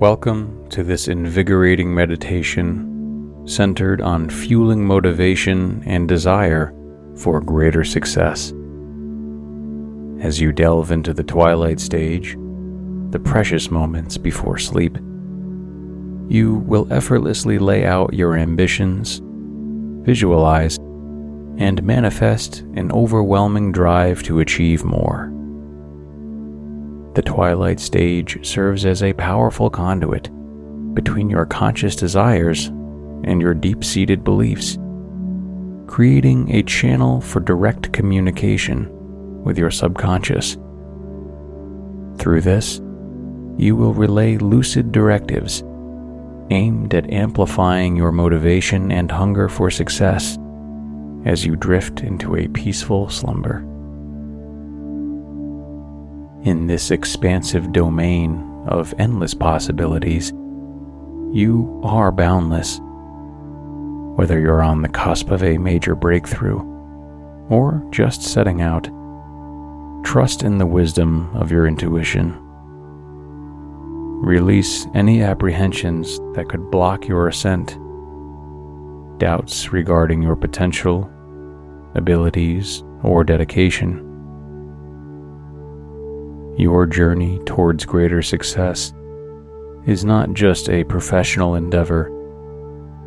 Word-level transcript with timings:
Welcome 0.00 0.68
to 0.68 0.84
this 0.84 1.08
invigorating 1.08 1.92
meditation 1.92 3.42
centered 3.48 4.00
on 4.00 4.30
fueling 4.30 4.86
motivation 4.86 5.82
and 5.86 6.06
desire 6.06 6.72
for 7.16 7.40
greater 7.40 7.82
success. 7.82 8.52
As 10.22 10.40
you 10.40 10.52
delve 10.52 10.92
into 10.92 11.12
the 11.12 11.24
twilight 11.24 11.80
stage, 11.80 12.36
the 13.10 13.18
precious 13.18 13.72
moments 13.72 14.16
before 14.16 14.56
sleep, 14.56 14.96
you 16.28 16.62
will 16.64 16.86
effortlessly 16.92 17.58
lay 17.58 17.84
out 17.84 18.14
your 18.14 18.36
ambitions, 18.36 19.20
visualize, 20.06 20.76
and 21.56 21.82
manifest 21.82 22.60
an 22.76 22.92
overwhelming 22.92 23.72
drive 23.72 24.22
to 24.22 24.38
achieve 24.38 24.84
more. 24.84 25.32
The 27.18 27.22
twilight 27.22 27.80
stage 27.80 28.46
serves 28.46 28.86
as 28.86 29.02
a 29.02 29.12
powerful 29.12 29.70
conduit 29.70 30.30
between 30.94 31.28
your 31.28 31.46
conscious 31.46 31.96
desires 31.96 32.66
and 33.24 33.42
your 33.42 33.54
deep 33.54 33.82
seated 33.82 34.22
beliefs, 34.22 34.78
creating 35.88 36.54
a 36.54 36.62
channel 36.62 37.20
for 37.20 37.40
direct 37.40 37.92
communication 37.92 38.88
with 39.42 39.58
your 39.58 39.72
subconscious. 39.72 40.56
Through 42.18 42.42
this, 42.42 42.80
you 43.56 43.74
will 43.74 43.94
relay 43.94 44.36
lucid 44.36 44.92
directives 44.92 45.64
aimed 46.50 46.94
at 46.94 47.12
amplifying 47.12 47.96
your 47.96 48.12
motivation 48.12 48.92
and 48.92 49.10
hunger 49.10 49.48
for 49.48 49.72
success 49.72 50.38
as 51.24 51.44
you 51.44 51.56
drift 51.56 51.98
into 51.98 52.36
a 52.36 52.46
peaceful 52.46 53.08
slumber. 53.08 53.64
In 56.44 56.68
this 56.68 56.92
expansive 56.92 57.72
domain 57.72 58.62
of 58.68 58.94
endless 58.96 59.34
possibilities, 59.34 60.30
you 61.32 61.80
are 61.82 62.12
boundless. 62.12 62.80
Whether 64.16 64.38
you're 64.38 64.62
on 64.62 64.82
the 64.82 64.88
cusp 64.88 65.30
of 65.30 65.42
a 65.42 65.58
major 65.58 65.96
breakthrough 65.96 66.60
or 67.50 67.84
just 67.90 68.22
setting 68.22 68.62
out, 68.62 68.84
trust 70.04 70.44
in 70.44 70.58
the 70.58 70.66
wisdom 70.66 71.28
of 71.34 71.50
your 71.50 71.66
intuition. 71.66 72.36
Release 74.22 74.86
any 74.94 75.22
apprehensions 75.22 76.18
that 76.34 76.48
could 76.48 76.70
block 76.70 77.08
your 77.08 77.26
ascent, 77.26 77.78
doubts 79.18 79.72
regarding 79.72 80.22
your 80.22 80.36
potential, 80.36 81.10
abilities, 81.96 82.84
or 83.02 83.24
dedication. 83.24 84.07
Your 86.58 86.86
journey 86.86 87.38
towards 87.46 87.84
greater 87.84 88.20
success 88.20 88.92
is 89.86 90.04
not 90.04 90.32
just 90.32 90.68
a 90.68 90.82
professional 90.82 91.54
endeavor, 91.54 92.10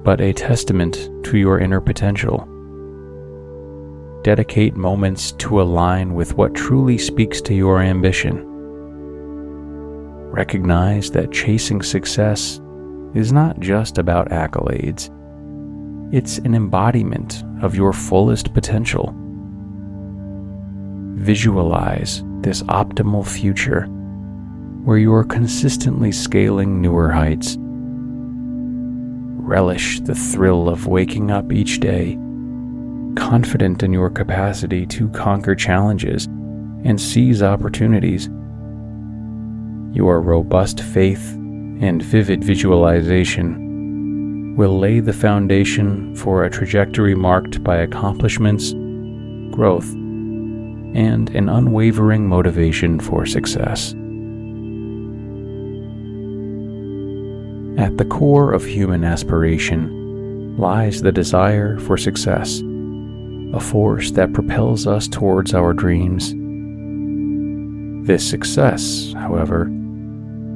but 0.05 0.21
a 0.21 0.31
testament 0.31 1.09
to 1.25 1.37
your 1.37 1.59
inner 1.59 1.81
potential. 1.81 2.47
Dedicate 4.23 4.77
moments 4.77 5.33
to 5.33 5.61
align 5.61 6.13
with 6.13 6.35
what 6.35 6.55
truly 6.55 6.97
speaks 6.97 7.41
to 7.41 7.53
your 7.53 7.81
ambition. 7.81 8.41
Recognize 10.31 11.11
that 11.11 11.33
chasing 11.33 11.81
success 11.81 12.61
is 13.13 13.33
not 13.33 13.59
just 13.59 13.97
about 13.97 14.29
accolades, 14.29 15.09
it's 16.13 16.37
an 16.37 16.55
embodiment 16.55 17.43
of 17.61 17.75
your 17.75 17.91
fullest 17.91 18.53
potential. 18.53 19.13
Visualize 21.17 22.23
this 22.43 22.63
optimal 22.63 23.27
future 23.27 23.87
where 24.83 24.97
you 24.97 25.13
are 25.13 25.23
consistently 25.23 26.11
scaling 26.11 26.81
newer 26.81 27.11
heights. 27.11 27.55
Relish 29.43 29.99
the 30.01 30.15
thrill 30.15 30.67
of 30.67 30.87
waking 30.87 31.29
up 31.29 31.51
each 31.51 31.79
day, 31.79 32.13
confident 33.15 33.83
in 33.83 33.93
your 33.93 34.09
capacity 34.09 34.87
to 34.87 35.07
conquer 35.09 35.53
challenges 35.53 36.25
and 36.83 36.99
seize 36.99 37.43
opportunities. 37.43 38.27
Your 39.95 40.21
robust 40.21 40.81
faith 40.81 41.33
and 41.33 42.01
vivid 42.01 42.43
visualization 42.43 44.55
will 44.57 44.79
lay 44.79 44.99
the 44.99 45.13
foundation 45.13 46.15
for 46.15 46.43
a 46.43 46.49
trajectory 46.49 47.13
marked 47.13 47.63
by 47.63 47.77
accomplishments, 47.77 48.73
growth, 49.53 49.93
and 50.93 51.29
an 51.29 51.49
unwavering 51.49 52.27
motivation 52.27 52.99
for 52.99 53.25
success. 53.25 53.93
At 57.79 57.97
the 57.97 58.05
core 58.05 58.51
of 58.51 58.65
human 58.65 59.03
aspiration 59.03 60.57
lies 60.57 61.01
the 61.01 61.11
desire 61.11 61.79
for 61.79 61.97
success, 61.97 62.61
a 63.53 63.59
force 63.59 64.11
that 64.11 64.33
propels 64.33 64.85
us 64.85 65.07
towards 65.07 65.53
our 65.53 65.73
dreams. 65.73 66.33
This 68.05 68.29
success, 68.29 69.13
however, 69.15 69.71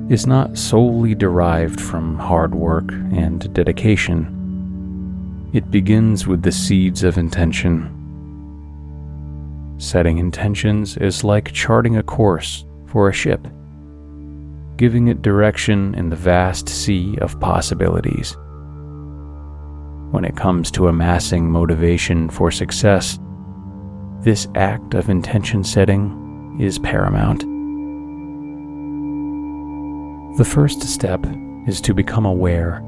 is 0.10 0.28
not 0.28 0.58
solely 0.58 1.16
derived 1.16 1.80
from 1.80 2.20
hard 2.20 2.54
work 2.54 2.92
and 2.92 3.52
dedication. 3.54 4.32
It 5.54 5.72
begins 5.72 6.28
with 6.28 6.44
the 6.44 6.52
seeds 6.52 7.02
of 7.04 7.18
intention 7.18 7.95
Setting 9.78 10.20
intentions 10.20 10.96
is 10.98 11.26
like 11.26 11.52
charting 11.52 11.98
a 11.98 12.04
course 12.04 12.66
for 12.86 13.10
a 13.10 13.14
ship, 13.14 13.46
giving 14.78 15.10
it 15.10 15.22
direction 15.22 15.94
in 15.96 16.10
the 16.10 16.16
vast 16.16 16.70
sea 16.70 17.18
of 17.20 17.38
possibilities. 17.42 18.38
When 20.12 20.24
it 20.24 20.38
comes 20.38 20.72
to 20.72 20.88
amassing 20.88 21.52
motivation 21.52 22.30
for 22.30 22.52
success, 22.52 23.20
this 24.22 24.48
act 24.56 24.94
of 24.94 25.10
intention 25.10 25.62
setting 25.66 26.58
is 26.58 26.80
paramount. 26.80 27.42
The 30.38 30.46
first 30.46 30.84
step 30.84 31.26
is 31.68 31.82
to 31.82 31.94
become 31.94 32.26
aware, 32.26 32.80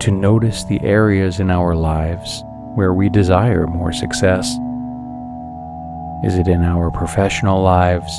to 0.00 0.10
notice 0.10 0.64
the 0.64 0.80
areas 0.80 1.38
in 1.38 1.50
our 1.50 1.74
lives 1.74 2.42
where 2.76 2.94
we 2.94 3.10
desire 3.10 3.66
more 3.66 3.92
success 3.92 4.56
is 6.22 6.36
it 6.36 6.46
in 6.46 6.62
our 6.62 6.88
professional 6.90 7.62
lives, 7.62 8.12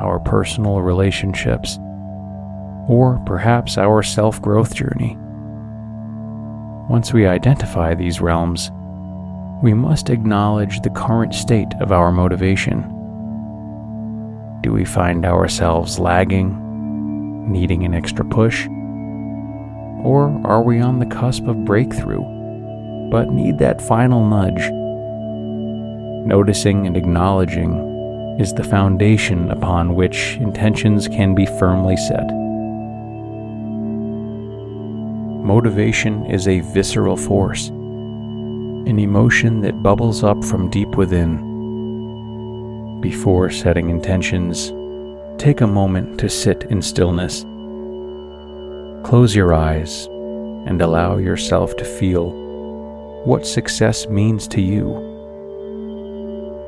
our 0.00 0.18
personal 0.18 0.82
relationships, 0.82 1.78
or 2.88 3.22
perhaps 3.24 3.78
our 3.78 4.02
self 4.02 4.42
growth 4.42 4.74
journey? 4.74 5.16
Once 6.90 7.12
we 7.12 7.26
identify 7.26 7.94
these 7.94 8.20
realms, 8.20 8.72
we 9.62 9.72
must 9.72 10.10
acknowledge 10.10 10.80
the 10.80 10.90
current 10.90 11.34
state 11.34 11.72
of 11.80 11.92
our 11.92 12.10
motivation. 12.10 12.82
Do 14.62 14.72
we 14.72 14.84
find 14.84 15.24
ourselves 15.24 16.00
lagging, 16.00 17.50
needing 17.50 17.84
an 17.84 17.94
extra 17.94 18.24
push? 18.24 18.66
Or 20.02 20.40
are 20.44 20.62
we 20.62 20.80
on 20.80 20.98
the 20.98 21.06
cusp 21.06 21.46
of 21.46 21.64
breakthrough, 21.64 22.24
but 23.10 23.30
need 23.30 23.58
that 23.58 23.80
final 23.80 24.26
nudge 24.26 24.68
Noticing 26.24 26.86
and 26.86 26.96
acknowledging 26.96 28.36
is 28.40 28.54
the 28.54 28.64
foundation 28.64 29.50
upon 29.50 29.94
which 29.94 30.36
intentions 30.40 31.06
can 31.06 31.34
be 31.34 31.44
firmly 31.44 31.98
set. 31.98 32.26
Motivation 35.44 36.24
is 36.24 36.48
a 36.48 36.60
visceral 36.60 37.18
force, 37.18 37.68
an 37.68 38.98
emotion 38.98 39.60
that 39.60 39.82
bubbles 39.82 40.24
up 40.24 40.42
from 40.42 40.70
deep 40.70 40.96
within. 40.96 41.36
Before 43.02 43.50
setting 43.50 43.90
intentions, 43.90 44.72
take 45.36 45.60
a 45.60 45.66
moment 45.66 46.18
to 46.20 46.30
sit 46.30 46.64
in 46.70 46.80
stillness. 46.80 47.42
Close 49.06 49.34
your 49.34 49.52
eyes 49.52 50.06
and 50.66 50.80
allow 50.80 51.18
yourself 51.18 51.76
to 51.76 51.84
feel 51.84 52.30
what 53.26 53.46
success 53.46 54.08
means 54.08 54.48
to 54.48 54.62
you. 54.62 55.03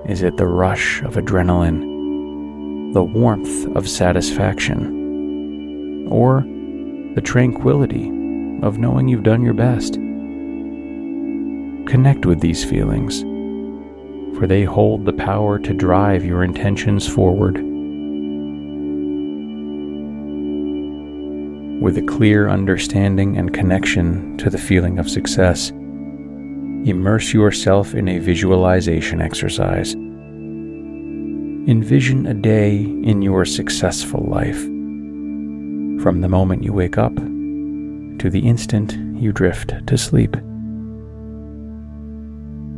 Is 0.09 0.23
it 0.23 0.37
the 0.37 0.47
rush 0.47 1.03
of 1.03 1.15
adrenaline, 1.15 2.93
the 2.93 3.03
warmth 3.03 3.67
of 3.75 3.89
satisfaction, 3.89 6.07
or 6.09 6.43
the 7.17 7.21
tranquility 7.21 8.07
of 8.63 8.79
knowing 8.79 9.09
you've 9.09 9.25
done 9.25 9.43
your 9.43 9.53
best? 9.53 9.95
Connect 11.91 12.25
with 12.25 12.41
these 12.41 12.65
feelings, 12.65 13.23
for 14.39 14.47
they 14.47 14.63
hold 14.63 15.05
the 15.05 15.13
power 15.13 15.59
to 15.59 15.75
drive 15.75 16.25
your 16.25 16.45
intentions 16.45 17.09
forward. 17.09 17.57
With 21.83 21.99
a 21.99 22.07
clear 22.07 22.49
understanding 22.49 23.37
and 23.37 23.53
connection 23.53 24.39
to 24.39 24.51
the 24.51 24.59
feeling 24.59 25.01
of 25.01 25.11
success, 25.11 25.73
immerse 26.89 27.35
yourself 27.35 27.95
in 27.95 28.09
a 28.09 28.19
visualization 28.19 29.21
exercise. 29.21 29.95
Envision 31.69 32.27
a 32.27 32.35
day 32.35 32.77
in 32.77 33.23
your 33.23 33.45
successful 33.45 34.25
life. 34.29 34.63
from 36.03 36.21
the 36.21 36.29
moment 36.29 36.63
you 36.63 36.73
wake 36.73 36.99
up 36.99 37.15
to 37.17 38.31
the 38.31 38.43
instant 38.45 38.93
you 39.21 39.33
drift 39.33 39.75
to 39.87 39.99
sleep. 39.99 40.37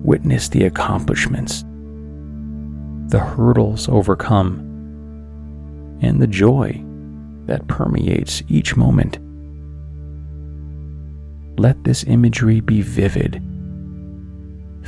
Witness 0.03 0.49
the 0.49 0.65
accomplishments, 0.65 1.63
the 3.11 3.19
hurdles 3.19 3.89
overcome, 3.89 4.61
and 6.01 6.23
the 6.23 6.27
joy 6.27 6.83
that 7.47 7.67
permeates 7.67 8.43
each 8.49 8.77
moment. 8.77 9.19
Let 11.59 11.83
this 11.85 12.05
imagery 12.05 12.61
be 12.61 12.81
vivid, 12.81 13.43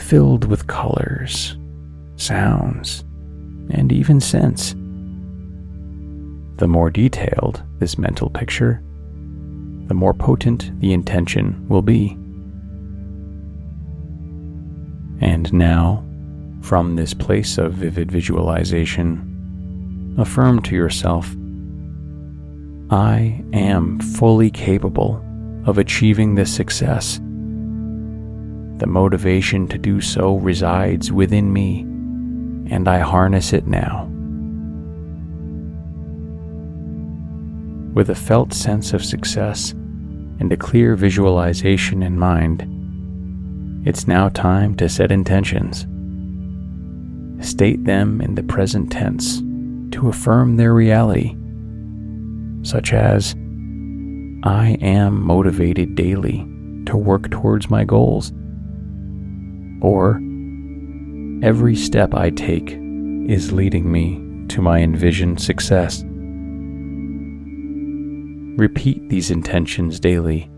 filled 0.00 0.44
with 0.44 0.66
colors, 0.66 1.56
sounds, 2.16 3.04
and 3.70 3.92
even 3.92 4.20
scents. 4.20 4.72
The 6.56 6.66
more 6.66 6.90
detailed 6.90 7.62
this 7.78 7.98
mental 7.98 8.30
picture, 8.30 8.82
the 9.86 9.94
more 9.94 10.14
potent 10.14 10.78
the 10.80 10.92
intention 10.92 11.66
will 11.68 11.82
be. 11.82 12.16
And 15.20 15.52
now, 15.52 16.04
from 16.62 16.96
this 16.96 17.14
place 17.14 17.58
of 17.58 17.74
vivid 17.74 18.10
visualization, 18.10 20.16
affirm 20.18 20.62
to 20.62 20.74
yourself 20.74 21.34
I 22.90 23.44
am 23.52 24.00
fully 24.00 24.50
capable 24.50 25.24
of 25.64 25.78
achieving 25.78 26.34
this 26.34 26.52
success. 26.52 27.20
The 28.80 28.86
motivation 28.86 29.68
to 29.68 29.76
do 29.76 30.00
so 30.00 30.36
resides 30.36 31.12
within 31.12 31.52
me, 31.52 31.80
and 32.74 32.88
I 32.88 33.00
harness 33.00 33.52
it 33.52 33.66
now. 33.66 34.06
With 37.92 38.08
a 38.08 38.14
felt 38.14 38.54
sense 38.54 38.94
of 38.94 39.04
success 39.04 39.72
and 39.72 40.50
a 40.50 40.56
clear 40.56 40.96
visualization 40.96 42.02
in 42.02 42.18
mind, 42.18 42.66
it's 43.86 44.08
now 44.08 44.30
time 44.30 44.74
to 44.76 44.88
set 44.88 45.12
intentions. 45.12 45.86
State 47.46 47.84
them 47.84 48.22
in 48.22 48.34
the 48.34 48.42
present 48.42 48.90
tense 48.90 49.40
to 49.90 50.08
affirm 50.08 50.56
their 50.56 50.72
reality, 50.72 51.36
such 52.62 52.94
as, 52.94 53.34
I 54.42 54.78
am 54.80 55.22
motivated 55.22 55.96
daily 55.96 56.48
to 56.86 56.96
work 56.96 57.30
towards 57.30 57.68
my 57.68 57.84
goals, 57.84 58.32
or 59.80 60.20
every 61.42 61.74
step 61.74 62.14
I 62.14 62.30
take 62.30 62.76
is 63.28 63.52
leading 63.52 63.90
me 63.90 64.46
to 64.48 64.60
my 64.60 64.80
envisioned 64.80 65.40
success. 65.40 66.04
Repeat 68.58 69.08
these 69.08 69.30
intentions 69.30 70.00
daily, 70.00 70.50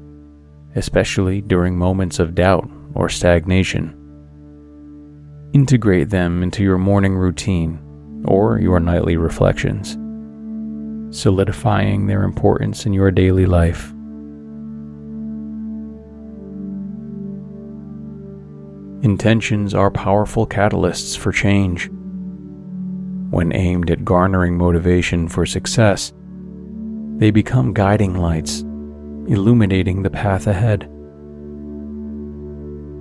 especially 0.74 1.40
during 1.40 1.76
moments 1.76 2.19
of 2.19 2.34
doubt 2.34 2.69
or 2.94 3.08
stagnation. 3.08 3.98
Integrate 5.52 6.10
them 6.10 6.42
into 6.42 6.62
your 6.62 6.78
morning 6.78 7.14
routine 7.14 8.24
or 8.26 8.58
your 8.58 8.80
nightly 8.80 9.16
reflections, 9.16 9.96
solidifying 11.16 12.06
their 12.06 12.22
importance 12.22 12.86
in 12.86 12.92
your 12.92 13.10
daily 13.10 13.46
life. 13.46 13.92
Intentions 19.02 19.75
are 19.75 19.90
powerful 19.90 20.46
catalysts 20.46 21.19
for 21.19 21.32
change. 21.32 21.90
When 23.31 23.52
aimed 23.52 23.90
at 23.90 24.04
garnering 24.04 24.56
motivation 24.56 25.26
for 25.26 25.44
success, 25.44 26.12
they 27.16 27.32
become 27.32 27.72
guiding 27.72 28.14
lights, 28.14 28.60
illuminating 28.60 30.02
the 30.02 30.10
path 30.10 30.46
ahead. 30.46 30.82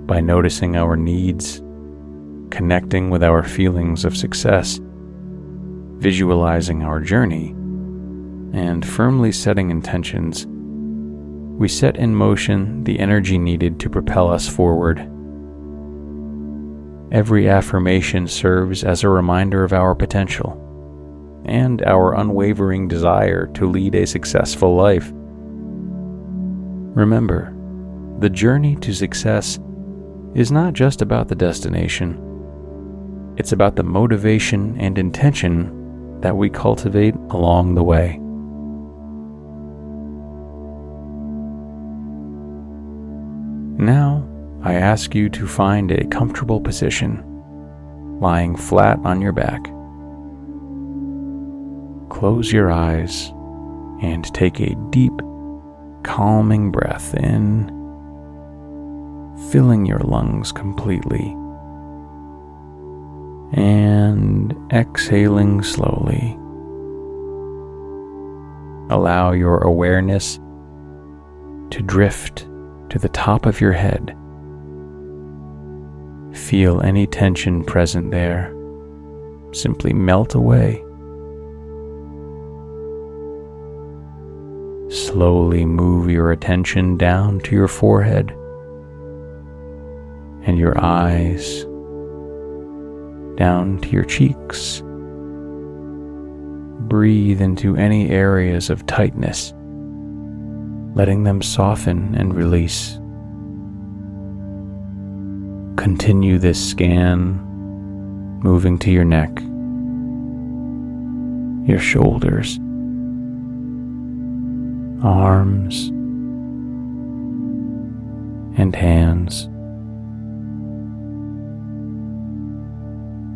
By 0.08 0.20
noticing 0.20 0.74
our 0.74 0.96
needs, 0.96 1.62
connecting 2.50 3.08
with 3.08 3.22
our 3.22 3.44
feelings 3.44 4.04
of 4.04 4.16
success, 4.16 4.80
visualizing 5.98 6.82
our 6.82 6.98
journey, 6.98 7.50
and 8.52 8.84
firmly 8.84 9.30
setting 9.30 9.70
intentions, 9.70 10.48
we 11.60 11.68
set 11.68 11.96
in 11.96 12.12
motion 12.12 12.82
the 12.82 12.98
energy 12.98 13.38
needed 13.38 13.78
to 13.78 13.88
propel 13.88 14.28
us 14.28 14.48
forward. 14.48 15.08
Every 17.12 17.46
affirmation 17.46 18.26
serves 18.26 18.84
as 18.84 19.04
a 19.04 19.08
reminder 19.10 19.64
of 19.64 19.74
our 19.74 19.94
potential 19.94 20.58
and 21.44 21.82
our 21.82 22.14
unwavering 22.14 22.88
desire 22.88 23.48
to 23.48 23.68
lead 23.68 23.94
a 23.94 24.06
successful 24.06 24.74
life. 24.74 25.10
Remember, 26.94 27.54
the 28.18 28.30
journey 28.30 28.76
to 28.76 28.94
success 28.94 29.58
is 30.34 30.50
not 30.50 30.72
just 30.72 31.02
about 31.02 31.28
the 31.28 31.34
destination, 31.34 32.16
it's 33.36 33.52
about 33.52 33.76
the 33.76 33.82
motivation 33.82 34.80
and 34.80 34.96
intention 34.96 36.18
that 36.22 36.34
we 36.34 36.48
cultivate 36.48 37.14
along 37.28 37.74
the 37.74 37.82
way. 37.82 38.16
Now, 43.84 44.26
I 44.62 44.74
ask 44.74 45.14
you 45.14 45.28
to 45.30 45.46
find 45.46 45.90
a 45.90 46.06
comfortable 46.06 46.60
position, 46.60 47.22
lying 48.20 48.56
flat 48.56 48.98
on 49.04 49.20
your 49.20 49.32
back 49.32 49.72
close 52.22 52.52
your 52.52 52.70
eyes 52.70 53.30
and 54.00 54.32
take 54.32 54.60
a 54.60 54.76
deep, 54.90 55.12
calming 56.04 56.70
breath 56.70 57.14
in, 57.14 57.66
filling 59.50 59.86
your 59.86 59.98
lungs 59.98 60.52
completely, 60.52 61.32
and 63.60 64.54
exhaling 64.72 65.64
slowly. 65.64 66.38
Allow 68.94 69.32
your 69.32 69.58
awareness 69.58 70.36
to 71.70 71.82
drift 71.84 72.46
to 72.90 73.00
the 73.00 73.08
top 73.08 73.46
of 73.46 73.60
your 73.60 73.72
head. 73.72 74.16
Feel 76.34 76.80
any 76.80 77.06
tension 77.06 77.64
present 77.64 78.10
there. 78.10 78.54
Simply 79.52 79.92
melt 79.92 80.34
away. 80.34 80.82
Slowly 84.88 85.64
move 85.64 86.10
your 86.10 86.32
attention 86.32 86.96
down 86.96 87.40
to 87.40 87.54
your 87.54 87.68
forehead 87.68 88.30
and 90.44 90.58
your 90.58 90.78
eyes, 90.82 91.64
down 93.36 93.78
to 93.82 93.88
your 93.90 94.04
cheeks. 94.04 94.82
Breathe 96.88 97.40
into 97.40 97.76
any 97.76 98.10
areas 98.10 98.70
of 98.70 98.86
tightness, 98.86 99.52
letting 100.94 101.24
them 101.24 101.42
soften 101.42 102.14
and 102.14 102.34
release. 102.34 102.98
Continue 105.76 106.38
this 106.38 106.70
scan, 106.70 107.38
moving 108.42 108.78
to 108.78 108.90
your 108.90 109.04
neck, 109.04 109.30
your 111.68 111.78
shoulders 111.78 112.58
arms, 115.02 115.88
and 118.56 118.74
hands. 118.76 119.48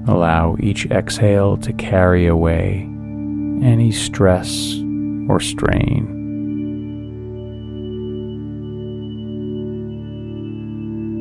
Allow 0.08 0.56
each 0.60 0.86
exhale 0.86 1.56
to 1.58 1.72
carry 1.72 2.26
away 2.26 2.88
any 3.62 3.90
stress 3.90 4.76
or 5.28 5.40
strain. 5.40 6.15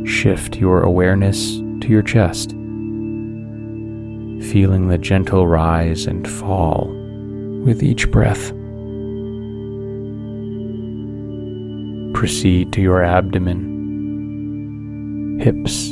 Shift 0.06 0.58
your 0.58 0.82
awareness 0.82 1.58
to 1.58 1.88
your 1.88 2.04
chest, 2.04 2.52
feeling 4.52 4.88
the 4.88 4.98
gentle 4.98 5.48
rise 5.48 6.06
and 6.06 6.28
fall 6.30 6.88
with 7.66 7.82
each 7.84 8.12
breath. 8.12 8.52
proceed 12.16 12.72
to 12.72 12.82
your 12.82 13.04
abdomen, 13.04 13.60
hips, 15.40 15.92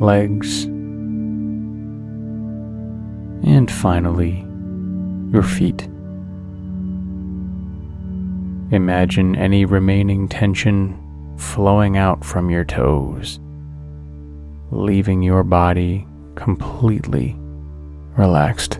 legs, 0.00 0.64
and 3.44 3.70
finally, 3.70 4.46
your 5.32 5.42
feet. 5.42 5.82
Imagine 8.70 9.34
any 9.34 9.64
remaining 9.64 10.28
tension 10.28 10.96
flowing 11.40 11.96
out 11.96 12.24
from 12.24 12.50
your 12.50 12.64
toes, 12.64 13.40
leaving 14.70 15.22
your 15.22 15.42
body 15.42 16.06
completely 16.34 17.36
relaxed. 18.16 18.76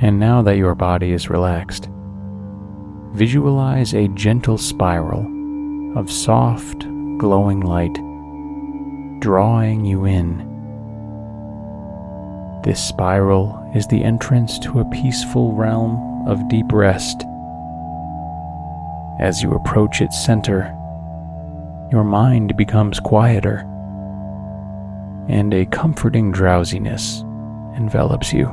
And 0.00 0.20
now 0.20 0.42
that 0.42 0.56
your 0.56 0.74
body 0.74 1.12
is 1.12 1.28
relaxed, 1.28 1.88
visualize 3.14 3.94
a 3.94 4.08
gentle 4.08 4.58
spiral 4.58 5.26
of 5.98 6.10
soft, 6.10 6.86
glowing 7.18 7.60
light 7.60 7.98
drawing 9.20 9.84
you 9.84 10.04
in. 10.04 10.38
This 12.62 12.82
spiral 12.82 13.70
is 13.74 13.86
the 13.86 14.02
entrance 14.04 14.58
to 14.60 14.80
a 14.80 14.90
peaceful 14.90 15.52
realm 15.54 16.17
of 16.28 16.46
deep 16.48 16.70
rest. 16.72 17.24
As 19.18 19.42
you 19.42 19.52
approach 19.54 20.02
its 20.02 20.22
center, 20.22 20.74
your 21.90 22.04
mind 22.04 22.54
becomes 22.54 23.00
quieter, 23.00 23.60
and 25.28 25.54
a 25.54 25.64
comforting 25.66 26.30
drowsiness 26.30 27.22
envelops 27.76 28.32
you. 28.32 28.46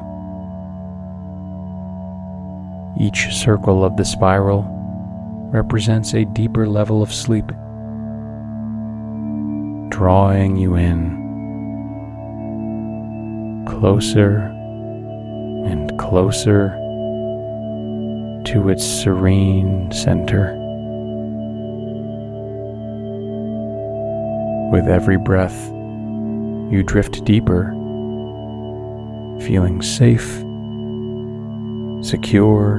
Each 2.98 3.36
circle 3.36 3.84
of 3.84 3.98
the 3.98 4.05
spiral 4.05 4.65
represents 5.51 6.13
a 6.13 6.24
deeper 6.24 6.65
level 6.67 7.03
of 7.03 7.13
sleep, 7.13 7.48
drawing 9.89 10.55
you 10.55 10.75
in 10.75 11.24
closer 13.67 14.38
and 15.67 16.00
closer 16.00 16.79
to 18.45 18.69
its 18.69 18.85
serene 18.85 19.91
center. 19.91 20.55
With 24.71 24.87
every 24.87 25.17
breath, 25.17 25.69
you 26.71 26.83
drift 26.83 27.23
deeper, 27.25 27.71
feeling 29.41 29.81
safe, 29.81 30.27
secure, 32.05 32.77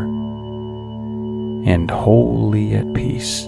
and 1.66 1.90
wholly 1.90 2.74
at 2.74 2.92
peace. 2.94 3.46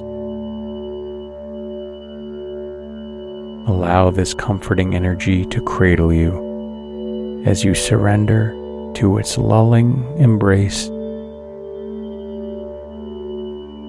Allow 3.69 4.11
this 4.11 4.35
comforting 4.35 4.95
energy 4.95 5.45
to 5.47 5.61
cradle 5.61 6.13
you 6.13 7.45
as 7.47 7.65
you 7.65 7.75
surrender 7.75 8.53
to 8.95 9.19
its 9.19 9.39
lulling 9.39 10.03
embrace. 10.19 10.91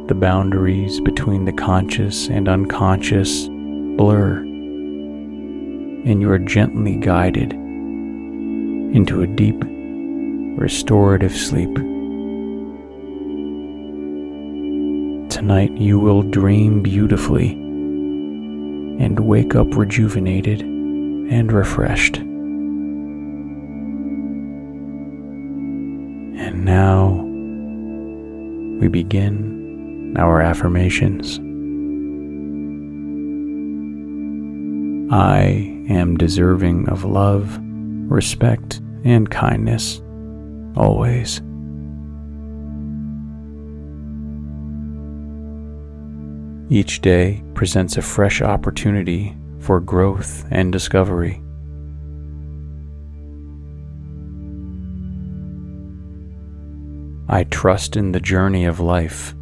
The 0.09 0.15
boundaries 0.15 0.99
between 1.01 1.45
the 1.45 1.53
conscious 1.53 2.29
and 2.29 2.49
unconscious 2.49 3.47
blur 3.47 4.39
and 4.39 6.19
you 6.19 6.31
are 6.31 6.39
gently 6.39 6.95
guided 6.95 7.53
into 7.53 9.21
a 9.21 9.27
deep, 9.27 9.63
restorative 10.59 11.31
sleep. 11.31 11.75
Tonight 15.29 15.77
you 15.77 15.99
will 15.99 16.23
dream 16.23 16.81
beautifully 16.81 17.51
and 17.51 19.19
wake 19.19 19.53
up 19.53 19.77
rejuvenated 19.77 20.61
and 20.61 21.51
refreshed. 21.51 22.17
And 22.17 22.25
now 26.65 27.11
we 28.81 28.87
begin 28.87 29.58
our 30.17 30.41
affirmations. 30.41 31.39
I 35.11 35.85
am 35.89 36.17
deserving 36.17 36.87
of 36.89 37.03
love, 37.03 37.59
respect, 37.61 38.81
and 39.03 39.29
kindness, 39.29 40.01
always. 40.75 41.41
Each 46.71 47.01
day 47.01 47.43
presents 47.55 47.97
a 47.97 48.03
fresh 48.03 48.43
opportunity 48.43 49.35
for 49.59 49.79
growth 49.79 50.45
and 50.51 50.71
discovery. 50.71 51.41
I 57.27 57.43
trust 57.45 57.95
in 57.95 58.11
the 58.11 58.19
journey 58.19 58.65
of 58.65 58.79
life 58.79 59.33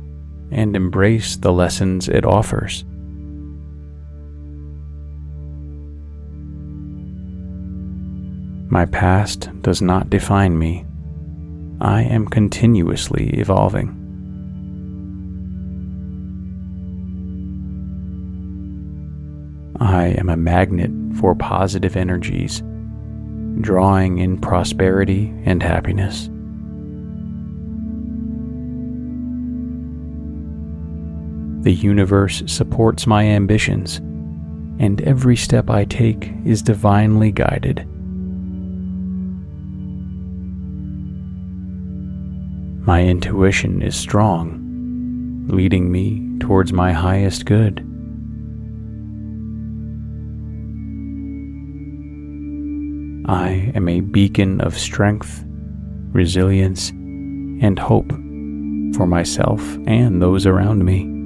and 0.51 0.75
embrace 0.75 1.35
the 1.37 1.51
lessons 1.51 2.07
it 2.07 2.25
offers. 2.25 2.85
My 8.69 8.85
past 8.85 9.49
does 9.61 9.81
not 9.81 10.09
define 10.09 10.59
me. 10.59 10.85
I 11.79 12.01
am 12.03 12.27
continuously 12.27 13.29
evolving. 13.29 13.93
I 19.79 20.07
am 20.17 20.29
a 20.29 20.35
magnet 20.35 20.91
for 21.17 21.35
positive 21.35 21.95
energies, 21.95 22.61
drawing 23.61 24.17
in 24.17 24.39
prosperity 24.39 25.33
and 25.45 25.61
happiness. 25.63 26.29
The 31.67 31.73
universe 31.73 32.43
supports 32.45 33.05
my 33.05 33.25
ambitions, 33.25 33.97
and 34.79 35.01
every 35.01 35.35
step 35.35 35.69
I 35.69 35.83
take 35.83 36.31
is 36.45 36.61
divinely 36.61 37.29
guided. 37.29 37.85
My 42.87 43.03
intuition 43.03 43.81
is 43.81 43.97
strong, 43.97 45.45
leading 45.49 45.91
me 45.91 46.39
towards 46.39 46.71
my 46.71 46.93
highest 46.93 47.45
good. 47.45 47.79
I 53.27 53.73
am 53.75 53.89
a 53.89 53.99
beacon 53.99 54.61
of 54.61 54.77
strength, 54.77 55.43
resilience, 56.13 56.91
and 56.91 57.77
hope 57.77 58.09
for 58.95 59.05
myself 59.05 59.61
and 59.85 60.21
those 60.21 60.45
around 60.45 60.85
me. 60.85 61.16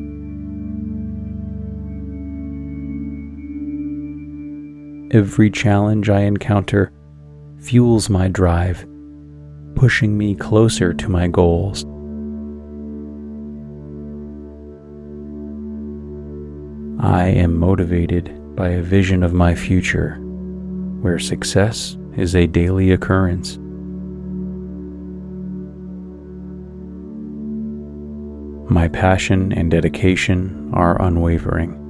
Every 5.14 5.50
challenge 5.50 6.10
I 6.10 6.22
encounter 6.22 6.94
fuels 7.60 8.10
my 8.10 8.30
drive 8.30 8.88
pushing 9.76 10.18
me 10.18 10.36
closer 10.36 10.94
to 10.94 11.10
my 11.10 11.28
goals. 11.28 11.84
I 17.04 17.26
am 17.26 17.58
motivated 17.58 18.56
by 18.56 18.70
a 18.70 18.82
vision 18.82 19.22
of 19.24 19.34
my 19.34 19.54
future 19.54 20.16
where 21.02 21.20
success 21.20 21.98
is 22.16 22.34
a 22.34 22.48
daily 22.48 22.92
occurrence. 22.92 23.58
My 28.72 28.88
passion 28.88 29.52
and 29.52 29.70
dedication 29.70 30.72
are 30.74 31.02
unwavering, 31.02 31.81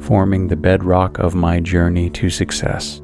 forming 0.00 0.48
the 0.48 0.56
bedrock 0.56 1.18
of 1.18 1.34
my 1.34 1.60
journey 1.60 2.10
to 2.10 2.30
success. 2.30 3.00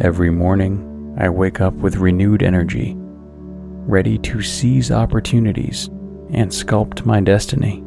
Every 0.00 0.30
morning, 0.30 1.16
I 1.18 1.28
wake 1.28 1.60
up 1.60 1.74
with 1.74 1.96
renewed 1.96 2.42
energy, 2.42 2.94
ready 2.96 4.18
to 4.18 4.42
seize 4.42 4.92
opportunities 4.92 5.88
and 6.30 6.50
sculpt 6.50 7.04
my 7.04 7.20
destiny. 7.20 7.82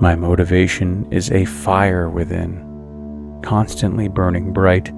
My 0.00 0.14
motivation 0.14 1.10
is 1.10 1.30
a 1.30 1.44
fire 1.44 2.10
within, 2.10 3.40
constantly 3.42 4.08
burning 4.08 4.52
bright, 4.52 4.92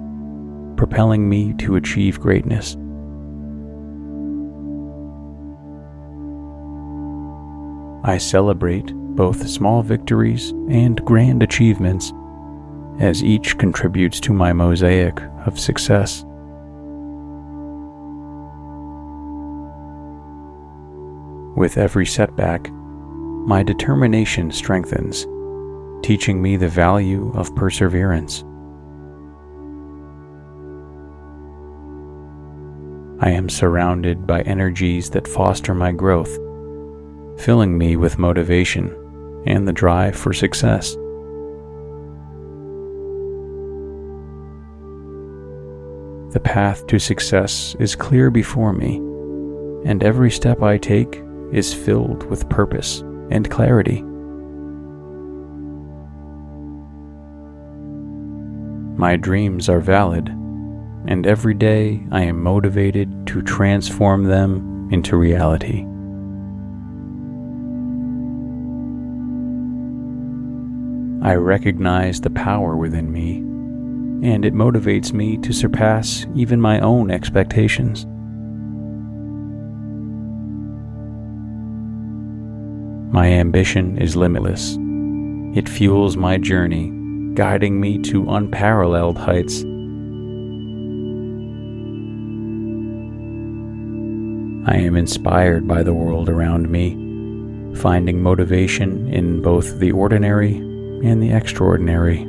propelling 0.75 1.29
me 1.29 1.53
to 1.53 1.77
achieve 1.77 2.19
greatness. 2.19 2.75
I 8.07 8.17
celebrate 8.17 8.93
both 8.95 9.49
small 9.49 9.83
victories 9.83 10.51
and 10.69 11.03
grand 11.03 11.43
achievements, 11.43 12.13
as 12.99 13.21
each 13.21 13.57
contributes 13.57 14.21
to 14.21 14.31
my 14.31 14.53
mosaic 14.53 15.21
of 15.45 15.59
success. 15.59 16.23
With 21.57 21.77
every 21.77 22.05
setback, 22.05 22.71
my 22.71 23.61
determination 23.61 24.51
strengthens, 24.51 25.27
teaching 26.01 26.41
me 26.41 26.55
the 26.55 26.69
value 26.69 27.33
of 27.35 27.53
perseverance. 27.57 28.45
I 33.19 33.31
am 33.31 33.49
surrounded 33.49 34.25
by 34.25 34.43
energies 34.43 35.09
that 35.09 35.27
foster 35.27 35.75
my 35.75 35.91
growth, 35.91 36.39
filling 37.37 37.77
me 37.77 37.95
with 37.95 38.17
motivation 38.17 38.93
and 39.45 39.67
the 39.67 39.73
drive 39.73 40.15
for 40.15 40.33
success. 40.33 40.95
The 46.33 46.41
path 46.43 46.85
to 46.87 46.99
success 46.99 47.75
is 47.79 47.95
clear 47.95 48.29
before 48.29 48.73
me, 48.73 48.97
and 49.89 50.03
every 50.03 50.29
step 50.29 50.61
I 50.61 50.77
take 50.77 51.23
is 51.51 51.73
filled 51.73 52.23
with 52.29 52.49
purpose 52.49 52.99
and 53.31 53.49
clarity. 53.49 54.03
My 58.97 59.15
dreams 59.15 59.69
are 59.69 59.79
valid, 59.79 60.27
and 61.07 61.25
every 61.25 61.53
day 61.53 62.05
I 62.11 62.23
am 62.23 62.43
motivated 62.43 63.27
to 63.27 63.41
transform 63.41 64.25
them 64.25 64.89
into 64.91 65.15
reality. 65.15 65.85
I 71.27 71.35
recognize 71.35 72.21
the 72.21 72.29
power 72.29 72.77
within 72.77 73.11
me, 73.11 73.39
and 74.25 74.45
it 74.45 74.53
motivates 74.53 75.11
me 75.11 75.35
to 75.39 75.51
surpass 75.51 76.25
even 76.33 76.61
my 76.61 76.79
own 76.79 77.11
expectations. 77.11 78.05
My 83.13 83.27
ambition 83.27 83.97
is 83.97 84.15
limitless. 84.15 84.77
It 85.53 85.67
fuels 85.67 86.15
my 86.15 86.37
journey, 86.37 86.93
guiding 87.33 87.81
me 87.81 87.99
to 88.03 88.29
unparalleled 88.29 89.17
heights. 89.17 89.63
I 94.65 94.77
am 94.77 94.95
inspired 94.95 95.67
by 95.67 95.83
the 95.83 95.93
world 95.93 96.29
around 96.29 96.69
me, 96.69 97.75
finding 97.75 98.21
motivation 98.21 99.13
in 99.13 99.41
both 99.41 99.79
the 99.79 99.91
ordinary 99.91 100.63
and 101.03 101.21
the 101.21 101.31
extraordinary. 101.31 102.25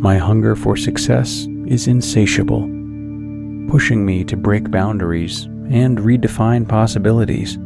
My 0.00 0.16
hunger 0.16 0.54
for 0.54 0.76
success 0.76 1.46
is 1.66 1.86
insatiable, 1.86 2.60
pushing 3.70 4.06
me 4.06 4.24
to 4.24 4.36
break 4.36 4.70
boundaries 4.70 5.44
and 5.70 5.98
redefine 5.98 6.68
possibilities. 6.68 7.58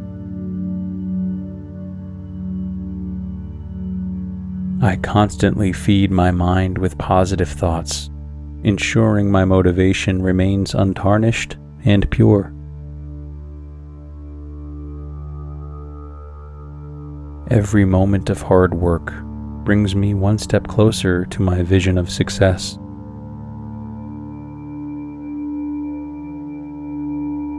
I 4.82 4.96
constantly 4.96 5.72
feed 5.72 6.10
my 6.10 6.30
mind 6.30 6.78
with 6.78 6.98
positive 6.98 7.48
thoughts 7.48 8.10
ensuring 8.64 9.30
my 9.30 9.44
motivation 9.44 10.22
remains 10.22 10.74
untarnished 10.74 11.56
and 11.84 12.08
pure. 12.10 12.54
Every 17.52 17.84
moment 17.84 18.30
of 18.30 18.40
hard 18.40 18.72
work 18.72 19.12
brings 19.62 19.94
me 19.94 20.14
one 20.14 20.38
step 20.38 20.66
closer 20.68 21.26
to 21.26 21.42
my 21.42 21.62
vision 21.62 21.98
of 21.98 22.10
success. 22.10 22.78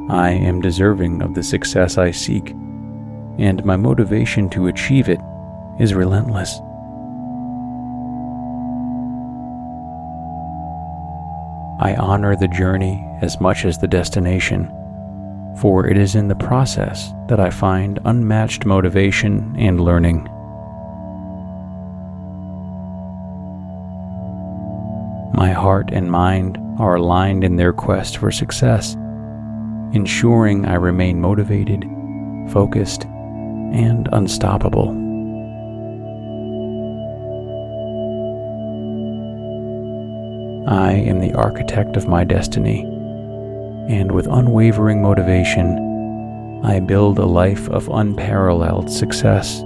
I 0.10 0.32
am 0.32 0.62
deserving 0.62 1.22
of 1.22 1.36
the 1.36 1.44
success 1.44 2.00
I 2.00 2.10
seek, 2.10 2.50
and 3.38 3.64
my 3.66 3.76
motivation 3.76 4.50
to 4.50 4.66
achieve 4.66 5.10
it 5.10 5.20
is 5.80 5.94
relentless. 5.94 6.58
I 11.80 11.96
honor 12.00 12.36
the 12.36 12.48
journey 12.48 13.08
as 13.22 13.40
much 13.40 13.64
as 13.64 13.78
the 13.78 13.88
destination, 13.88 14.74
for 15.60 15.88
it 15.88 15.98
is 15.98 16.16
in 16.16 16.28
the 16.28 16.36
process 16.36 17.14
that 17.28 17.40
I 17.40 17.50
find 17.50 18.00
unmatched 18.06 18.66
motivation 18.66 19.56
and 19.58 19.80
learning. 19.80 20.24
My 25.34 25.52
heart 25.52 25.90
and 25.92 26.12
mind 26.12 26.60
are 26.80 26.96
aligned 26.96 27.44
in 27.44 27.56
their 27.56 27.74
quest 27.74 28.18
for 28.18 28.32
success, 28.32 28.96
ensuring 29.94 30.66
I 30.66 30.76
remain 30.76 31.22
motivated, 31.22 31.86
focused, 32.52 33.06
and 33.06 34.08
unstoppable. 34.12 34.90
I 40.68 40.94
am 40.94 41.20
the 41.20 41.34
architect 41.34 41.98
of 41.98 42.08
my 42.08 42.24
destiny, 42.24 42.86
and 43.90 44.12
with 44.12 44.28
unwavering 44.28 45.02
motivation, 45.02 46.62
I 46.64 46.80
build 46.80 47.20
a 47.20 47.26
life 47.26 47.68
of 47.70 47.90
unparalleled 47.90 48.90
success. 48.90 49.62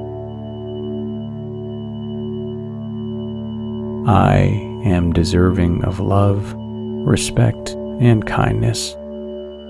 I 4.07 4.37
am 4.85 5.13
deserving 5.13 5.83
of 5.85 5.99
love, 5.99 6.53
respect, 6.55 7.71
and 7.99 8.25
kindness, 8.25 8.95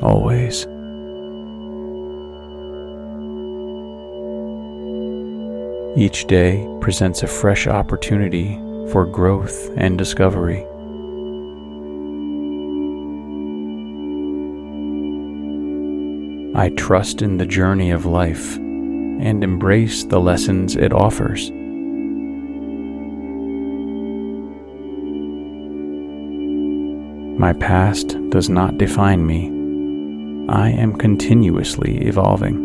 always. 0.02 0.66
Each 5.98 6.28
day 6.28 6.68
presents 6.80 7.24
a 7.24 7.28
fresh 7.28 7.66
opportunity 7.66 8.56
for 8.92 9.06
growth 9.06 9.72
and 9.76 9.98
discovery. 9.98 10.64
I 16.58 16.70
trust 16.70 17.22
in 17.22 17.38
the 17.38 17.46
journey 17.46 17.92
of 17.92 18.08
life 18.08 18.56
and 18.56 19.44
embrace 19.44 20.06
the 20.06 20.20
lessons 20.20 20.76
it 20.76 20.92
offers. 20.92 21.52
My 27.40 27.54
past 27.54 28.18
does 28.32 28.50
not 28.50 28.80
define 28.80 29.28
me. 29.28 29.50
I 30.50 30.70
am 30.70 30.98
continuously 30.98 32.00
evolving. 32.08 32.58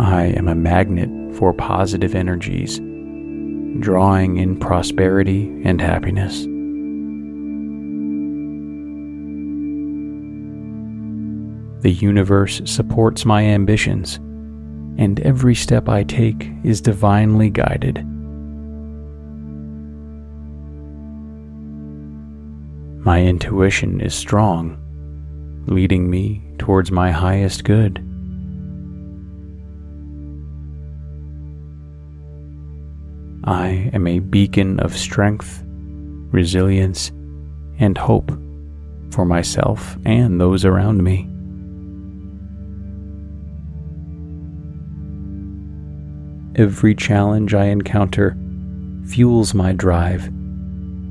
I 0.00 0.28
am 0.28 0.48
a 0.48 0.54
magnet 0.54 1.10
for 1.36 1.52
positive 1.52 2.14
energies, 2.14 2.78
drawing 3.80 4.38
in 4.38 4.58
prosperity 4.58 5.60
and 5.62 5.78
happiness. 5.78 6.46
The 11.88 11.94
universe 11.94 12.60
supports 12.66 13.24
my 13.24 13.42
ambitions, 13.42 14.16
and 14.98 15.18
every 15.20 15.54
step 15.54 15.88
I 15.88 16.02
take 16.02 16.50
is 16.62 16.82
divinely 16.82 17.48
guided. 17.48 18.06
My 23.06 23.22
intuition 23.22 24.02
is 24.02 24.14
strong, 24.14 24.76
leading 25.66 26.10
me 26.10 26.42
towards 26.58 26.90
my 26.90 27.10
highest 27.10 27.64
good. 27.64 27.96
I 33.44 33.88
am 33.94 34.06
a 34.06 34.18
beacon 34.18 34.78
of 34.80 34.94
strength, 34.94 35.64
resilience, 35.64 37.12
and 37.78 37.96
hope 37.96 38.30
for 39.10 39.24
myself 39.24 39.96
and 40.04 40.38
those 40.38 40.66
around 40.66 41.02
me. 41.02 41.30
Every 46.58 46.92
challenge 46.92 47.54
I 47.54 47.66
encounter 47.66 48.36
fuels 49.06 49.54
my 49.54 49.72
drive, 49.72 50.28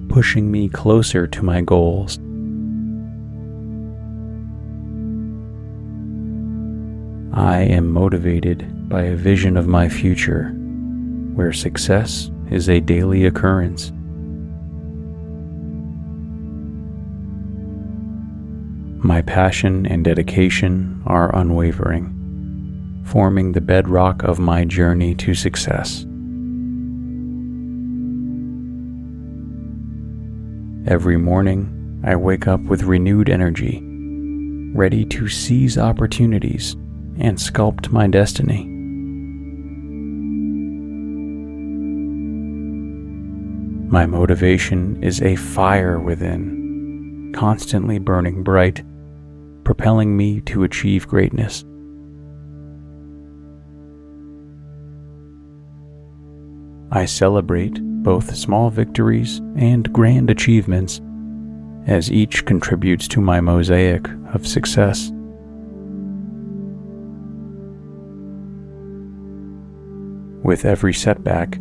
pushing 0.10 0.52
me 0.52 0.68
closer 0.68 1.26
to 1.26 1.42
my 1.42 1.62
goals. 1.62 2.18
I 7.34 7.62
am 7.62 7.90
motivated 7.90 8.90
by 8.90 9.04
a 9.04 9.16
vision 9.16 9.56
of 9.56 9.68
my 9.68 9.88
future 9.88 10.50
where 11.34 11.54
success 11.54 12.30
is 12.52 12.68
a 12.68 12.82
daily 12.82 13.26
occurrence. 13.26 13.94
My 19.02 19.22
passion 19.22 19.86
and 19.86 20.04
dedication 20.04 21.02
are 21.06 21.34
unwavering 21.34 22.17
forming 23.08 23.54
the 23.54 23.62
bedrock 23.62 24.22
of 24.24 24.38
my 24.38 24.66
journey 24.66 25.16
to 25.16 25.34
success. 25.34 26.04
Every 30.86 31.16
morning, 31.16 32.02
I 32.04 32.18
wake 32.18 32.48
up 32.48 32.62
with 32.62 32.84
renewed 32.84 33.30
energy, 33.30 33.82
ready 34.76 35.06
to 35.06 35.30
seize 35.30 35.78
opportunities 35.78 36.74
and 37.18 37.38
sculpt 37.38 37.92
my 37.92 38.08
destiny. 38.08 38.66
My 43.90 44.06
motivation 44.06 45.02
is 45.02 45.22
a 45.22 45.38
fire 45.38 45.98
within, 45.98 47.32
constantly 47.34 48.00
burning 48.00 48.44
bright, 48.44 48.84
propelling 49.64 50.18
me 50.18 50.42
to 50.42 50.64
achieve 50.64 51.08
greatness. 51.08 51.64
I 56.92 57.06
celebrate 57.06 57.82
both 58.04 58.36
small 58.36 58.70
victories 58.70 59.40
and 59.58 59.92
grand 59.92 60.30
achievements, 60.30 61.02
as 61.86 62.12
each 62.12 62.46
contributes 62.46 63.08
to 63.10 63.22
my 63.22 63.42
mosaic 63.42 64.08
of 64.34 64.48
success. 64.48 65.12
With 70.44 70.64
every 70.64 70.94
setback, 70.94 71.60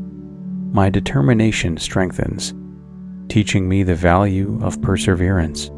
my 0.72 0.90
determination 0.90 1.76
strengthens, 1.76 2.54
teaching 3.28 3.68
me 3.68 3.82
the 3.82 3.96
value 3.96 4.60
of 4.62 4.80
perseverance. 4.80 5.70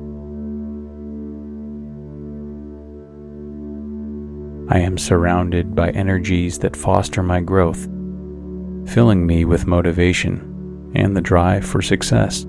I 4.71 4.81
am 4.81 4.99
surrounded 4.99 5.75
by 5.75 5.91
energies 5.93 6.59
that 6.59 6.77
foster 6.77 7.23
my 7.23 7.41
growth, 7.41 7.89
filling 8.89 9.27
me 9.27 9.45
with 9.45 9.67
motivation 9.67 10.93
and 10.95 11.17
the 11.17 11.21
drive 11.21 11.65
for 11.65 11.83
success. 11.83 12.45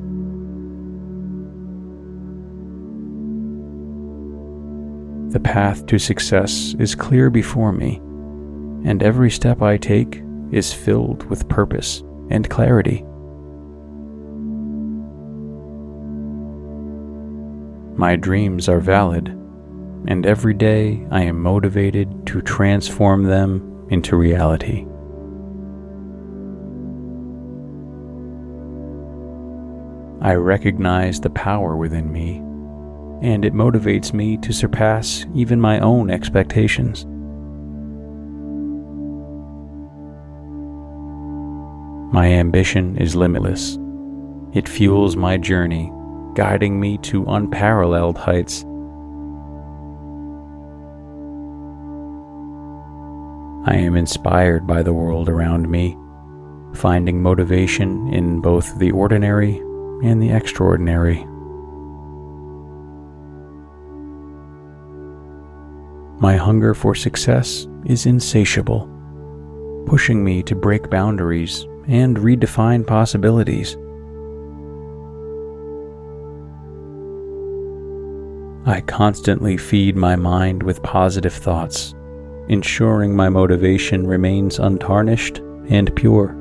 The 5.34 5.40
path 5.40 5.86
to 5.88 6.00
success 6.00 6.76
is 6.80 6.96
clear 6.96 7.30
before 7.30 7.72
me, 7.72 7.98
and 8.88 9.04
every 9.04 9.30
step 9.30 9.62
I 9.62 9.78
take 9.78 10.24
is 10.52 10.74
filled 10.74 11.24
with 11.30 11.48
purpose 11.50 12.02
and 12.30 12.50
clarity. 12.50 13.06
My 17.96 18.16
dreams 18.16 18.70
are 18.70 18.80
valid 18.80 19.36
and 20.08 20.26
every 20.26 20.54
day 20.54 21.06
I 21.12 21.24
am 21.24 21.42
motivated 21.42 22.26
to 22.28 22.42
transform 22.42 23.24
them 23.24 23.88
into 23.90 24.16
reality. 24.16 24.86
I 30.22 30.34
recognize 30.34 31.22
the 31.22 31.30
power 31.30 31.78
within 31.78 32.12
me, 32.12 32.38
and 33.26 33.46
it 33.46 33.54
motivates 33.54 34.12
me 34.14 34.36
to 34.40 34.52
surpass 34.52 35.26
even 35.34 35.62
my 35.62 35.80
own 35.80 36.10
expectations. 36.10 37.06
My 42.14 42.28
ambition 42.28 42.98
is 42.98 43.16
limitless. 43.16 43.78
It 44.52 44.68
fuels 44.68 45.16
my 45.16 45.38
journey, 45.38 45.90
guiding 46.36 46.82
me 46.82 46.98
to 46.98 47.24
unparalleled 47.26 48.18
heights. 48.18 48.64
I 53.66 53.76
am 53.78 53.96
inspired 53.96 54.68
by 54.68 54.84
the 54.84 54.94
world 54.94 55.30
around 55.30 55.70
me, 55.70 55.98
finding 56.74 57.22
motivation 57.22 58.14
in 58.14 58.42
both 58.42 58.78
the 58.80 58.92
ordinary 58.92 59.62
and 60.04 60.22
the 60.22 60.32
extraordinary. 60.32 61.26
My 66.22 66.36
hunger 66.36 66.74
for 66.74 66.96
success 66.96 67.68
is 67.86 68.06
insatiable, 68.06 68.90
pushing 69.86 70.24
me 70.24 70.44
to 70.44 70.56
break 70.56 70.90
boundaries 70.90 71.66
and 71.88 72.18
redefine 72.18 72.86
possibilities. 72.86 73.76
I 78.68 78.82
constantly 78.82 79.58
feed 79.58 79.96
my 79.96 80.16
mind 80.16 80.62
with 80.62 80.84
positive 80.84 81.34
thoughts 81.34 81.96
ensuring 82.50 83.16
my 83.16 83.30
motivation 83.30 84.06
remains 84.06 84.60
untarnished 84.60 85.38
and 85.70 85.96
pure. 85.96 86.39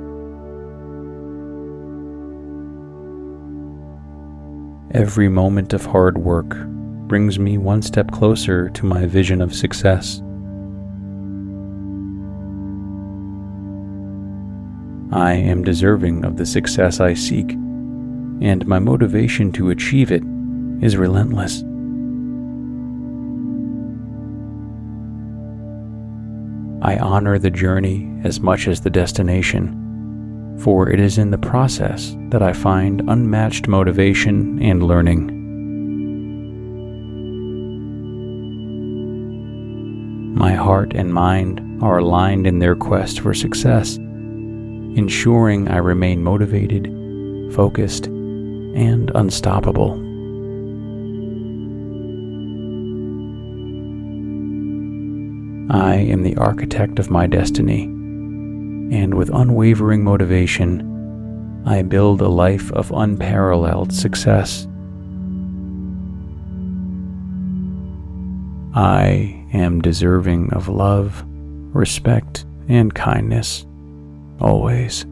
Every 4.93 5.29
moment 5.29 5.75
of 5.75 5.85
hard 5.85 6.17
work 6.17 6.57
brings 7.09 7.39
me 7.39 7.59
one 7.59 7.83
step 7.83 8.11
closer 8.11 8.71
to 8.71 8.87
my 8.87 9.05
vision 9.05 9.43
of 9.43 9.55
success. 9.55 10.23
I 15.13 15.33
am 15.33 15.63
deserving 15.63 16.25
of 16.25 16.39
the 16.39 16.47
success 16.47 17.01
I 17.01 17.13
seek, 17.13 17.51
and 17.53 18.67
my 18.67 18.79
motivation 18.79 19.53
to 19.53 19.69
achieve 19.69 20.11
it 20.11 20.23
is 20.83 20.97
relentless. 20.97 21.63
I 26.81 26.97
honor 26.97 27.39
the 27.39 27.51
journey 27.51 28.11
as 28.25 28.41
much 28.41 28.67
as 28.67 28.81
the 28.81 28.91
destination, 28.91 29.78
for 30.61 30.91
it 30.91 31.01
is 31.01 31.19
in 31.19 31.31
the 31.31 31.39
process 31.39 32.17
that 32.31 32.43
I 32.43 32.53
find 32.53 33.03
unmatched 33.09 33.69
motivation 33.69 34.63
and 34.63 34.83
learning. 34.83 35.35
My 40.35 40.55
heart 40.55 40.93
and 40.95 41.13
mind 41.13 41.83
are 41.83 41.99
aligned 41.99 42.47
in 42.47 42.59
their 42.59 42.77
quest 42.77 43.21
for 43.21 43.35
success, 43.35 43.97
ensuring 43.97 45.69
I 45.69 45.79
remain 45.79 46.23
motivated, 46.23 46.87
focused, 47.55 48.07
and 48.07 49.11
unstoppable. 49.15 49.93
I 55.71 55.97
am 55.97 56.23
the 56.23 56.37
architect 56.37 56.99
of 56.99 57.11
my 57.11 57.27
destiny, 57.27 57.95
and 58.91 59.15
with 59.15 59.31
unwavering 59.31 60.03
motivation, 60.03 61.63
I 61.67 61.83
build 61.83 62.21
a 62.21 62.29
life 62.29 62.73
of 62.73 62.91
unparalleled 62.91 63.93
success. 63.93 64.67
I 68.75 69.45
am 69.53 69.81
deserving 69.81 70.53
of 70.53 70.69
love, 70.69 71.25
respect, 71.75 72.47
and 72.69 72.95
kindness, 72.95 73.67
always. 74.41 75.05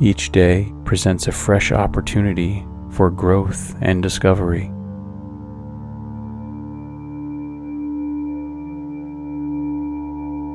Each 0.00 0.30
day 0.30 0.72
presents 0.84 1.26
a 1.26 1.32
fresh 1.32 1.72
opportunity 1.72 2.66
for 2.90 3.10
growth 3.10 3.74
and 3.80 4.02
discovery. 4.02 4.70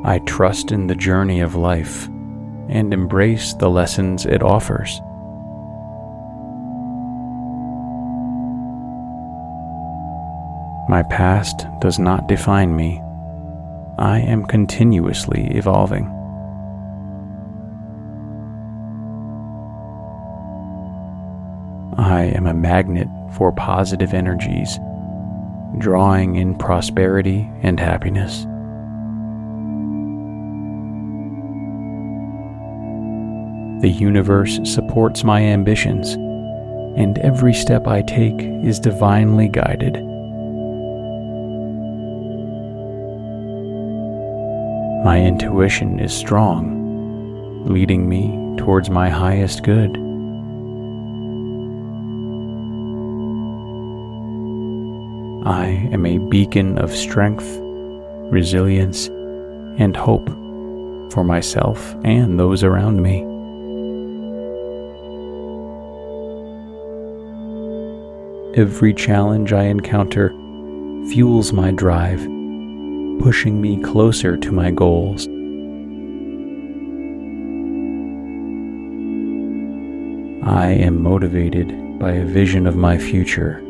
I 0.04 0.20
trust 0.20 0.72
in 0.72 0.88
the 0.88 0.96
journey 0.96 1.42
of 1.42 1.56
life 1.56 2.08
and 2.70 2.94
embrace 2.94 3.54
the 3.54 3.70
lessons 3.70 4.26
it 4.26 4.42
offers. 4.42 5.02
My 10.88 11.04
past 11.04 11.68
does 11.82 12.00
not 12.00 12.28
define 12.28 12.76
me. 12.76 13.02
I 13.98 14.20
am 14.20 14.46
continuously 14.46 15.48
evolving. 15.52 16.06
I 21.98 22.32
am 22.34 22.48
a 22.48 22.54
magnet 22.54 23.10
for 23.34 23.52
positive 23.52 24.14
energies, 24.14 24.80
drawing 25.78 26.38
in 26.38 26.58
prosperity 26.58 27.50
and 27.62 27.80
happiness. 27.80 28.48
The 33.82 33.90
universe 33.90 34.60
supports 34.66 35.24
my 35.24 35.42
ambitions, 35.42 36.16
and 37.00 37.18
every 37.20 37.54
step 37.54 37.88
I 37.88 38.02
take 38.02 38.42
is 38.42 38.78
divinely 38.78 39.48
guided. 39.48 39.94
My 45.06 45.22
intuition 45.22 45.98
is 45.98 46.14
strong, 46.14 47.64
leading 47.68 48.10
me 48.10 48.54
towards 48.58 48.90
my 48.90 49.08
highest 49.08 49.64
good. 49.64 49.96
I 55.48 55.68
am 55.94 56.06
a 56.06 56.18
beacon 56.18 56.78
of 56.80 56.94
strength, 56.94 57.48
resilience, 58.30 59.08
and 59.08 59.96
hope 59.96 60.28
for 61.14 61.24
myself 61.24 61.96
and 62.04 62.38
those 62.38 62.62
around 62.62 63.02
me. 63.02 63.29
Every 68.60 68.94
challenge 68.94 69.54
I 69.54 69.68
encounter 69.68 70.32
fuels 71.08 71.54
my 71.54 71.72
drive, 71.72 72.20
pushing 73.22 73.62
me 73.62 73.82
closer 73.82 74.36
to 74.36 74.52
my 74.52 74.70
goals. 74.70 75.28
I 80.46 80.72
am 80.72 81.02
motivated 81.02 82.00
by 82.00 82.12
a 82.12 82.26
vision 82.26 82.68
of 82.68 82.76
my 82.76 82.98
future 82.98 83.62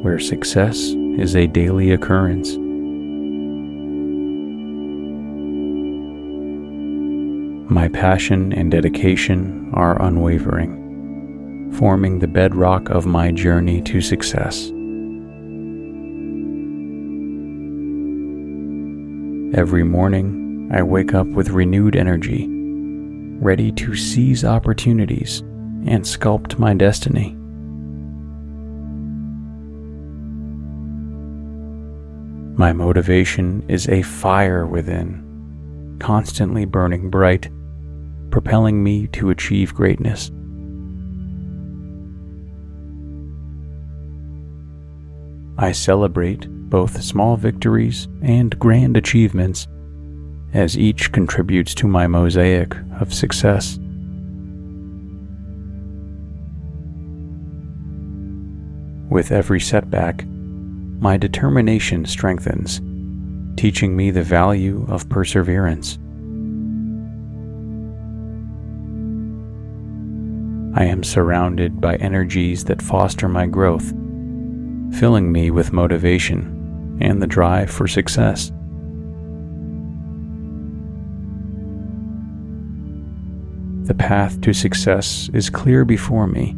where 0.00 0.18
success 0.18 0.78
is 1.18 1.36
a 1.36 1.46
daily 1.46 1.90
occurrence. 1.90 2.56
My 7.70 7.88
passion 7.88 8.54
and 8.54 8.70
dedication 8.70 9.70
are 9.74 10.00
unwavering, 10.00 10.85
forming 11.76 12.18
the 12.18 12.26
bedrock 12.26 12.88
of 12.88 13.04
my 13.04 13.30
journey 13.30 13.82
to 13.82 14.00
success. 14.00 14.66
Every 19.54 19.84
morning, 19.84 20.70
I 20.72 20.82
wake 20.82 21.12
up 21.12 21.26
with 21.26 21.50
renewed 21.50 21.94
energy, 21.94 22.48
ready 23.40 23.72
to 23.72 23.94
seize 23.94 24.42
opportunities 24.44 25.40
and 25.86 26.02
sculpt 26.02 26.58
my 26.58 26.72
destiny. 26.72 27.34
My 32.58 32.72
motivation 32.72 33.64
is 33.68 33.86
a 33.88 34.00
fire 34.00 34.66
within, 34.66 35.96
constantly 36.00 36.64
burning 36.64 37.10
bright, 37.10 37.50
propelling 38.30 38.82
me 38.82 39.08
to 39.08 39.28
achieve 39.28 39.74
greatness. 39.74 40.30
I 45.58 45.72
celebrate 45.72 46.46
both 46.68 47.02
small 47.02 47.36
victories 47.36 48.08
and 48.22 48.58
grand 48.58 48.96
achievements 48.96 49.66
as 50.52 50.76
each 50.76 51.12
contributes 51.12 51.74
to 51.76 51.86
my 51.86 52.06
mosaic 52.06 52.74
of 53.00 53.14
success. 53.14 53.78
With 59.08 59.32
every 59.32 59.60
setback, 59.60 60.26
my 60.26 61.16
determination 61.16 62.04
strengthens, 62.04 62.80
teaching 63.58 63.96
me 63.96 64.10
the 64.10 64.22
value 64.22 64.84
of 64.88 65.08
perseverance. 65.08 65.98
I 70.74 70.84
am 70.84 71.02
surrounded 71.02 71.80
by 71.80 71.96
energies 71.96 72.64
that 72.64 72.82
foster 72.82 73.28
my 73.28 73.46
growth, 73.46 73.94
filling 74.92 75.30
me 75.32 75.50
with 75.50 75.72
motivation 75.72 76.98
and 77.00 77.20
the 77.22 77.26
drive 77.26 77.70
for 77.70 77.86
success. 77.86 78.50
The 83.86 83.94
path 83.94 84.40
to 84.40 84.52
success 84.52 85.30
is 85.32 85.48
clear 85.48 85.84
before 85.84 86.26
me, 86.26 86.50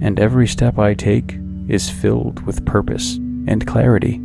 and 0.00 0.18
every 0.18 0.46
step 0.46 0.78
I 0.78 0.94
take 0.94 1.36
is 1.68 1.90
filled 1.90 2.40
with 2.46 2.64
purpose 2.64 3.16
and 3.46 3.66
clarity. 3.66 4.18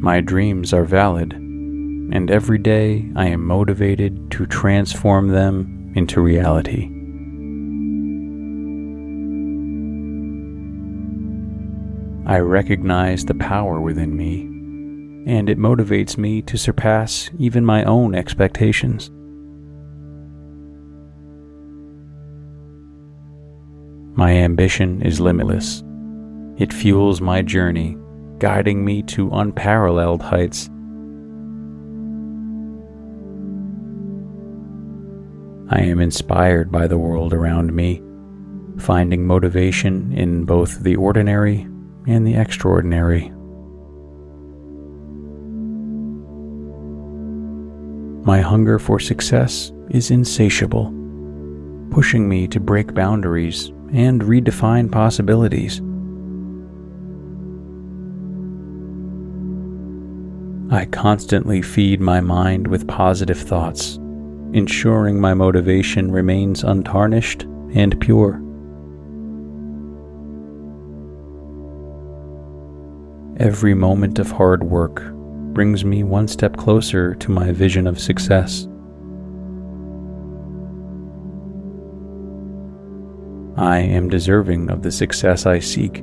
My 0.00 0.20
dreams 0.20 0.72
are 0.72 0.84
valid, 0.84 1.34
and 1.34 2.30
every 2.30 2.58
day 2.58 3.10
I 3.16 3.26
am 3.26 3.44
motivated 3.44 4.30
to 4.30 4.46
transform 4.46 5.28
them 5.28 5.92
into 5.94 6.20
reality. 6.22 6.95
I 12.28 12.40
recognize 12.40 13.24
the 13.24 13.34
power 13.34 13.80
within 13.80 14.16
me, 14.16 14.40
and 15.32 15.48
it 15.48 15.58
motivates 15.58 16.18
me 16.18 16.42
to 16.42 16.58
surpass 16.58 17.30
even 17.38 17.64
my 17.64 17.84
own 17.84 18.16
expectations. 18.16 19.12
My 24.16 24.32
ambition 24.32 25.02
is 25.02 25.20
limitless. 25.20 25.84
It 26.58 26.72
fuels 26.72 27.20
my 27.20 27.42
journey, 27.42 27.96
guiding 28.38 28.84
me 28.84 29.04
to 29.04 29.30
unparalleled 29.30 30.20
heights. 30.20 30.68
I 35.70 35.82
am 35.82 36.00
inspired 36.00 36.72
by 36.72 36.88
the 36.88 36.98
world 36.98 37.32
around 37.32 37.72
me, 37.72 38.02
finding 38.78 39.28
motivation 39.28 40.12
in 40.12 40.44
both 40.44 40.80
the 40.80 40.96
ordinary 40.96 41.68
and 42.06 42.26
the 42.26 42.34
extraordinary. 42.34 43.32
My 48.24 48.40
hunger 48.40 48.78
for 48.78 48.98
success 48.98 49.72
is 49.90 50.10
insatiable, 50.10 50.92
pushing 51.90 52.28
me 52.28 52.48
to 52.48 52.58
break 52.58 52.92
boundaries 52.92 53.68
and 53.92 54.20
redefine 54.22 54.90
possibilities. 54.90 55.80
I 60.68 60.86
constantly 60.86 61.62
feed 61.62 62.00
my 62.00 62.20
mind 62.20 62.66
with 62.66 62.88
positive 62.88 63.38
thoughts, 63.38 63.98
ensuring 64.52 65.20
my 65.20 65.32
motivation 65.32 66.10
remains 66.10 66.64
untarnished 66.64 67.42
and 67.74 68.00
pure. 68.00 68.42
Every 73.38 73.74
moment 73.74 74.18
of 74.18 74.30
hard 74.30 74.64
work 74.64 75.02
brings 75.52 75.84
me 75.84 76.02
one 76.02 76.26
step 76.26 76.56
closer 76.56 77.14
to 77.16 77.30
my 77.30 77.52
vision 77.52 77.86
of 77.86 78.00
success. 78.00 78.66
I 83.58 83.80
am 83.80 84.08
deserving 84.08 84.70
of 84.70 84.80
the 84.80 84.90
success 84.90 85.44
I 85.44 85.58
seek, 85.58 85.98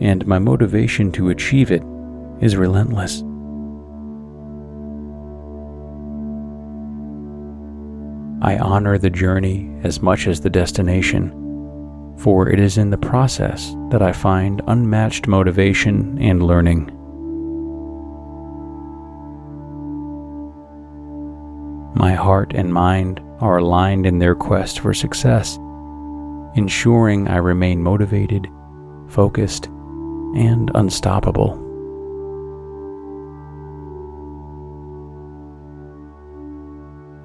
and 0.00 0.26
my 0.26 0.40
motivation 0.40 1.12
to 1.12 1.30
achieve 1.30 1.70
it 1.70 1.84
is 2.40 2.56
relentless. 2.56 3.20
I 8.42 8.58
honor 8.58 8.98
the 8.98 9.10
journey 9.10 9.72
as 9.84 10.02
much 10.02 10.26
as 10.26 10.40
the 10.40 10.50
destination, 10.50 11.30
for 12.20 12.48
it 12.48 12.60
is 12.60 12.78
in 12.78 12.90
the 12.90 12.98
process 12.98 13.74
that 13.90 14.02
I 14.02 14.12
find 14.12 14.62
unmatched 14.66 15.26
motivation 15.26 16.18
and 16.20 16.42
learning. 16.42 16.90
My 21.94 22.12
heart 22.12 22.52
and 22.54 22.72
mind 22.72 23.20
are 23.40 23.58
aligned 23.58 24.06
in 24.06 24.18
their 24.18 24.34
quest 24.34 24.80
for 24.80 24.94
success 24.94 25.58
ensuring 26.54 27.28
I 27.28 27.36
remain 27.36 27.82
motivated, 27.82 28.48
focused, 29.08 29.66
and 29.66 30.70
unstoppable. 30.74 31.52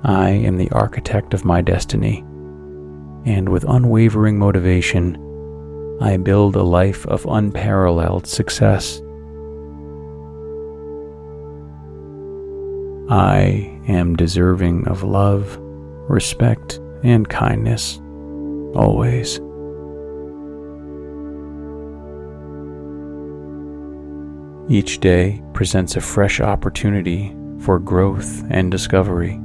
I 0.03 0.29
am 0.29 0.57
the 0.57 0.69
architect 0.71 1.33
of 1.33 1.45
my 1.45 1.61
destiny, 1.61 2.23
and 3.25 3.49
with 3.49 3.65
unwavering 3.67 4.37
motivation, 4.37 5.17
I 5.99 6.17
build 6.17 6.55
a 6.55 6.63
life 6.63 7.05
of 7.07 7.25
unparalleled 7.25 8.27
success. 8.27 9.01
I 13.09 13.79
am 13.87 14.15
deserving 14.15 14.87
of 14.87 15.03
love, 15.03 15.57
respect, 16.09 16.79
and 17.03 17.27
kindness 17.27 17.99
always. 18.75 19.39
Each 24.67 24.99
day 24.99 25.43
presents 25.53 25.95
a 25.95 26.01
fresh 26.01 26.39
opportunity 26.41 27.35
for 27.59 27.79
growth 27.79 28.43
and 28.49 28.71
discovery. 28.71 29.39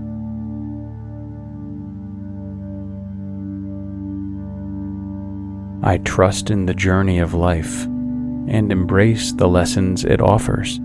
I 5.83 5.99
trust 5.99 6.51
in 6.51 6.67
the 6.67 6.75
journey 6.75 7.19
of 7.19 7.35
life 7.35 7.85
and 7.85 8.71
embrace 8.71 9.33
the 9.33 9.49
lessons 9.49 10.05
it 10.05 10.21
offers. 10.21 10.79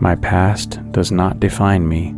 My 0.00 0.16
past 0.16 0.80
does 0.92 1.12
not 1.12 1.40
define 1.40 1.88
me 1.88 2.14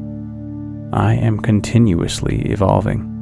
I 0.92 1.14
am 1.14 1.38
continuously 1.38 2.42
evolving. 2.50 3.12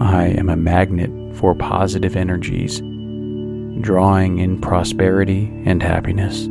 I 0.00 0.26
am 0.26 0.50
a 0.50 0.56
magnet 0.56 1.10
for 1.36 1.54
positive 1.54 2.16
energies, 2.16 2.80
drawing 3.80 4.38
in 4.38 4.60
prosperity 4.60 5.50
and 5.64 5.82
happiness. 5.82 6.46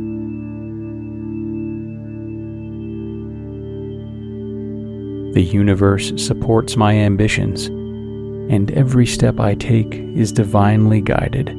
The 5.34 5.42
universe 5.42 6.12
supports 6.16 6.76
my 6.76 6.94
ambitions, 6.94 7.66
and 7.66 8.70
every 8.70 9.04
step 9.04 9.40
I 9.40 9.56
take 9.56 9.92
is 9.92 10.30
divinely 10.30 11.00
guided. 11.00 11.56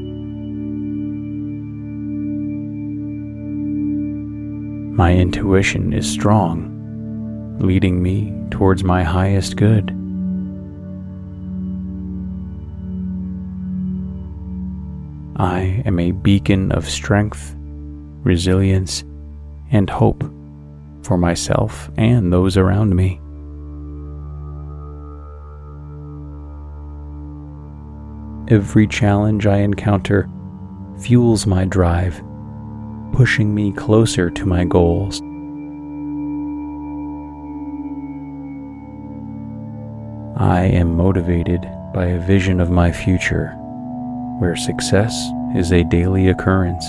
My 4.96 5.14
intuition 5.14 5.92
is 5.92 6.10
strong, 6.10 7.58
leading 7.60 8.02
me 8.02 8.34
towards 8.50 8.86
my 8.86 9.04
highest 9.04 9.58
good. 9.58 9.90
I 15.36 15.84
am 15.86 16.00
a 16.00 16.12
beacon 16.12 16.72
of 16.72 16.90
strength, 16.90 17.54
resilience, 18.24 19.04
and 19.70 19.90
hope 19.90 20.24
for 21.04 21.18
myself 21.18 21.92
and 21.98 22.32
those 22.32 22.56
around 22.56 22.96
me. 22.96 23.20
Every 28.48 28.86
challenge 28.86 29.48
I 29.48 29.58
encounter 29.62 30.30
fuels 31.00 31.48
my 31.48 31.66
drive, 31.66 32.22
pushing 33.12 33.56
me 33.56 33.72
closer 33.72 34.30
to 34.30 34.46
my 34.46 34.66
goals. 34.66 35.20
I 40.40 40.66
am 40.66 40.96
motivated 40.96 41.62
by 41.92 42.06
a 42.06 42.20
vision 42.20 42.60
of 42.60 42.70
my 42.70 42.92
future 42.92 43.48
where 44.38 44.56
success 44.56 45.32
is 45.56 45.72
a 45.72 45.84
daily 45.84 46.28
occurrence. 46.28 46.86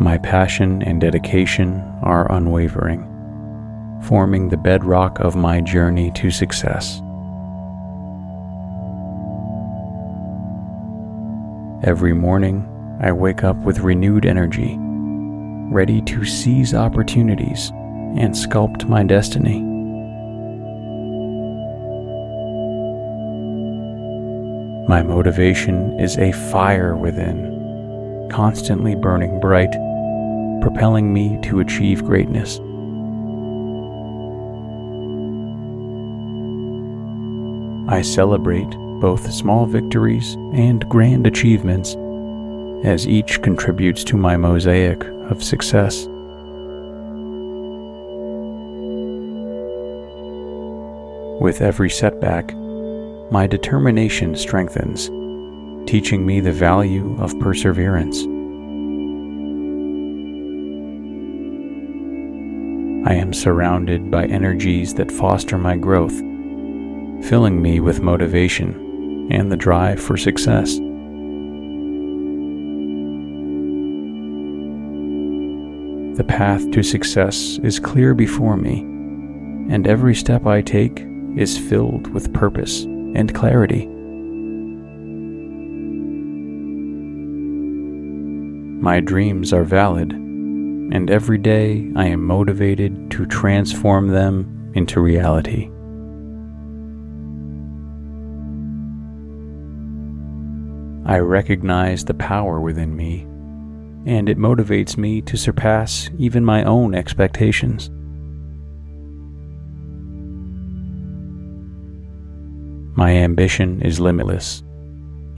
My 0.00 0.18
passion 0.18 0.82
and 0.82 1.00
dedication 1.00 1.82
are 2.02 2.30
unwavering, 2.30 3.17
forming 4.02 4.48
the 4.48 4.56
bedrock 4.56 5.18
of 5.20 5.36
my 5.36 5.60
journey 5.60 6.10
to 6.12 6.30
success. 6.30 7.00
Every 11.84 12.12
morning, 12.12 12.66
I 13.00 13.12
wake 13.12 13.44
up 13.44 13.56
with 13.58 13.78
renewed 13.80 14.26
energy, 14.26 14.76
ready 15.72 16.00
to 16.02 16.24
seize 16.24 16.74
opportunities 16.74 17.70
and 17.70 18.34
sculpt 18.34 18.88
my 18.88 19.04
destiny. 19.04 19.60
My 24.88 25.02
motivation 25.02 26.00
is 26.00 26.16
a 26.18 26.32
fire 26.32 26.96
within, 26.96 28.28
constantly 28.32 28.94
burning 28.94 29.38
bright, 29.38 29.72
propelling 30.62 31.12
me 31.12 31.38
to 31.42 31.60
achieve 31.60 32.04
greatness. 32.04 32.58
I 37.90 38.02
celebrate 38.02 38.68
both 39.00 39.32
small 39.32 39.64
victories 39.64 40.34
and 40.52 40.86
grand 40.90 41.26
achievements 41.26 41.96
as 42.84 43.08
each 43.08 43.40
contributes 43.40 44.04
to 44.04 44.18
my 44.18 44.36
mosaic 44.36 45.02
of 45.30 45.42
success. 45.42 46.06
With 51.40 51.62
every 51.62 51.88
setback, 51.88 52.54
my 53.32 53.46
determination 53.46 54.36
strengthens, 54.36 55.06
teaching 55.88 56.26
me 56.26 56.40
the 56.40 56.52
value 56.52 57.16
of 57.18 57.40
perseverance. 57.40 58.18
I 63.08 63.14
am 63.14 63.32
surrounded 63.32 64.10
by 64.10 64.26
energies 64.26 64.92
that 64.94 65.10
foster 65.10 65.56
my 65.56 65.76
growth, 65.76 66.20
filling 67.22 67.60
me 67.60 67.80
with 67.80 68.00
motivation 68.00 69.28
and 69.30 69.52
the 69.52 69.56
drive 69.56 70.00
for 70.00 70.16
success. 70.16 70.78
The 76.16 76.24
path 76.24 76.70
to 76.72 76.82
success 76.82 77.58
is 77.62 77.78
clear 77.78 78.14
before 78.14 78.56
me, 78.56 78.80
and 79.72 79.86
every 79.86 80.14
step 80.14 80.46
I 80.46 80.62
take 80.62 81.06
is 81.36 81.56
filled 81.56 82.12
with 82.12 82.32
purpose 82.32 82.82
and 82.82 83.34
clarity. 83.34 83.86
My 88.80 89.00
dreams 89.00 89.52
are 89.52 89.64
valid, 89.64 90.12
and 90.12 91.10
every 91.10 91.38
day 91.38 91.90
I 91.94 92.06
am 92.06 92.24
motivated 92.24 93.10
to 93.12 93.26
transform 93.26 94.08
them 94.08 94.72
into 94.74 95.00
reality. 95.00 95.70
I 101.08 101.20
recognize 101.20 102.04
the 102.04 102.12
power 102.12 102.60
within 102.60 102.94
me, 102.94 103.22
and 104.04 104.28
it 104.28 104.36
motivates 104.36 104.98
me 104.98 105.22
to 105.22 105.38
surpass 105.38 106.10
even 106.18 106.44
my 106.44 106.64
own 106.64 106.94
expectations. 106.94 107.88
My 112.94 113.12
ambition 113.12 113.80
is 113.80 113.98
limitless. 113.98 114.62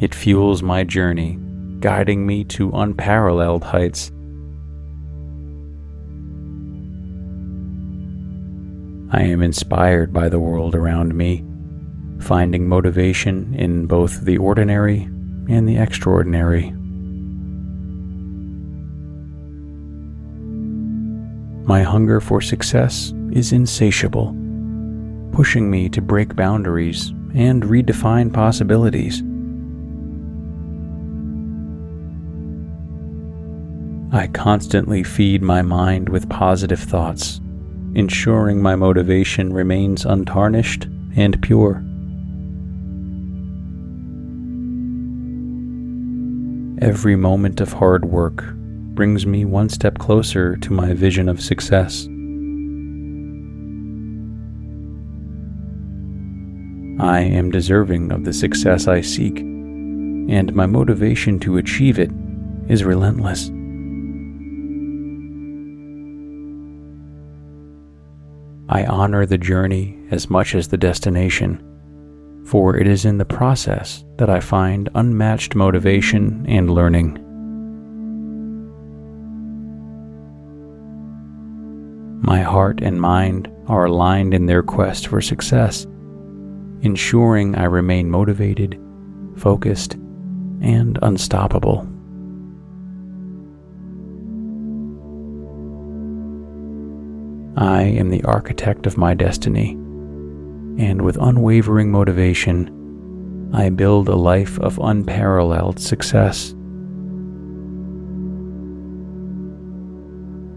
It 0.01 0.13
fuels 0.13 0.61
my 0.61 0.83
journey, 0.83 1.39
guiding 1.79 2.27
me 2.27 2.43
to 2.47 2.73
unparalleled 2.73 3.63
heights. 3.63 4.11
I 9.13 9.23
am 9.23 9.41
inspired 9.41 10.13
by 10.13 10.29
the 10.29 10.41
world 10.41 10.75
around 10.75 11.15
me, 11.15 11.45
finding 12.19 12.69
motivation 12.69 13.55
in 13.55 13.87
both 13.87 14.25
the 14.25 14.37
ordinary 14.39 15.09
and 15.48 15.68
the 15.68 15.76
extraordinary. 15.76 16.72
My 21.66 21.83
hunger 21.83 22.20
for 22.20 22.40
success 22.40 23.12
is 23.31 23.53
insatiable, 23.53 24.35
pushing 25.33 25.70
me 25.70 25.88
to 25.90 26.03
break 26.03 26.35
boundaries 26.35 27.11
and 27.35 27.62
redefine 27.62 28.33
possibilities. 28.33 29.22
I 34.12 34.26
constantly 34.26 35.05
feed 35.05 35.42
my 35.42 35.62
mind 35.62 36.09
with 36.09 36.29
positive 36.29 36.81
thoughts, 36.81 37.40
ensuring 37.94 38.61
my 38.61 38.74
motivation 38.74 39.53
remains 39.53 40.05
untarnished 40.05 40.88
and 41.14 41.40
pure. 41.42 41.85
Every 46.81 47.14
moment 47.14 47.61
of 47.61 47.75
hard 47.75 48.07
work 48.07 48.43
brings 48.55 49.27
me 49.27 49.45
one 49.45 49.69
step 49.69 49.99
closer 49.99 50.57
to 50.57 50.73
my 50.73 50.95
vision 50.95 51.29
of 51.29 51.38
success. 51.38 52.07
I 56.99 57.21
am 57.21 57.51
deserving 57.51 58.11
of 58.12 58.25
the 58.25 58.33
success 58.33 58.88
I 58.88 59.03
seek, 59.03 59.40
and 59.40 60.55
my 60.55 60.64
motivation 60.64 61.38
to 61.40 61.59
achieve 61.59 61.99
it 61.99 62.11
is 62.69 62.83
relentless. 62.83 63.51
I 68.71 68.87
honor 68.87 69.27
the 69.27 69.37
journey 69.37 69.99
as 70.11 70.31
much 70.31 70.55
as 70.55 70.69
the 70.69 70.79
destination, 70.79 71.62
for 72.51 72.77
it 72.77 72.89
is 72.89 73.05
in 73.05 73.17
the 73.17 73.25
process 73.25 74.05
that 74.19 74.29
I 74.29 74.41
find 74.41 74.89
unmatched 74.97 75.55
motivation 75.55 76.45
and 76.49 76.69
learning. 76.69 77.15
My 82.22 82.43
heart 82.43 82.81
and 82.83 83.01
mind 83.01 83.49
are 83.68 83.85
aligned 83.85 84.35
in 84.35 84.47
their 84.47 84.64
quest 84.64 85.07
for 85.07 85.20
success 85.20 85.87
ensuring 86.83 87.55
I 87.55 87.64
remain 87.64 88.11
motivated, 88.11 88.81
focused, 89.37 89.95
and 89.95 90.99
unstoppable. 91.03 91.87
I 97.57 97.83
am 97.83 98.09
the 98.09 98.24
architect 98.24 98.87
of 98.87 98.97
my 98.97 99.12
destiny, 99.12 99.77
and 100.81 101.03
with 101.03 101.18
unwavering 101.20 101.91
motivation, 101.91 103.51
I 103.53 103.68
build 103.68 104.09
a 104.09 104.16
life 104.16 104.59
of 104.61 104.78
unparalleled 104.78 105.78
success. 105.78 106.55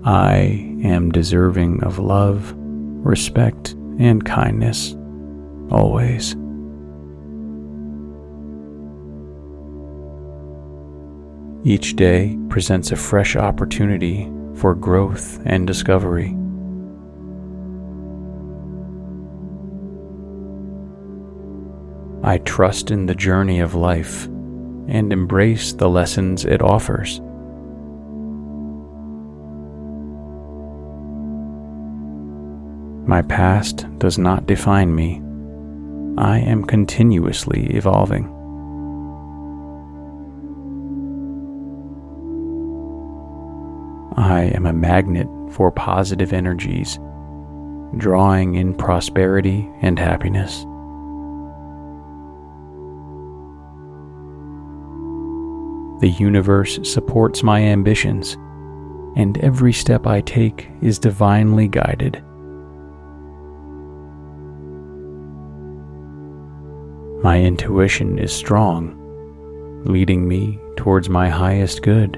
I 0.06 0.78
am 0.82 1.12
deserving 1.12 1.84
of 1.84 2.00
love, 2.00 2.54
respect, 2.56 3.72
and 4.00 4.24
kindness 4.24 4.96
always. 5.70 6.38
Each 11.66 11.98
day 11.98 12.38
presents 12.48 12.94
a 12.94 12.96
fresh 12.96 13.36
opportunity 13.36 14.32
for 14.56 14.74
growth 14.74 15.42
and 15.46 15.68
discovery. 15.68 16.34
I 22.24 22.38
trust 22.38 22.90
in 22.90 23.06
the 23.06 23.16
journey 23.16 23.60
of 23.60 23.76
life 23.76 24.26
and 24.88 25.12
embrace 25.12 25.74
the 25.74 25.90
lessons 25.90 26.46
it 26.46 26.62
offers. 26.62 27.20
My 33.06 33.22
past 33.24 33.86
does 34.00 34.18
not 34.18 34.46
define 34.46 34.96
me, 34.96 35.22
I 36.18 36.40
am 36.40 36.64
continuously 36.64 37.66
evolving. 37.76 38.28
I 44.16 44.44
am 44.56 44.66
a 44.66 44.74
magnet 44.74 45.28
for 45.52 45.72
positive 45.72 46.32
energies, 46.32 47.00
drawing 47.98 48.56
in 48.56 48.76
prosperity 48.76 49.70
and 49.82 50.00
happiness. 50.00 50.66
The 56.00 56.10
universe 56.10 56.80
supports 56.84 57.44
my 57.44 57.62
ambitions, 57.62 58.34
and 59.16 59.38
every 59.38 59.74
step 59.74 60.06
I 60.08 60.22
take 60.22 60.70
is 60.82 61.00
divinely 61.00 61.68
guided. 61.68 62.22
My 67.24 67.40
intuition 67.40 68.20
is 68.20 68.34
strong, 68.34 69.00
leading 69.86 70.28
me 70.28 70.60
towards 70.76 71.08
my 71.08 71.30
highest 71.30 71.84
good. 71.84 72.18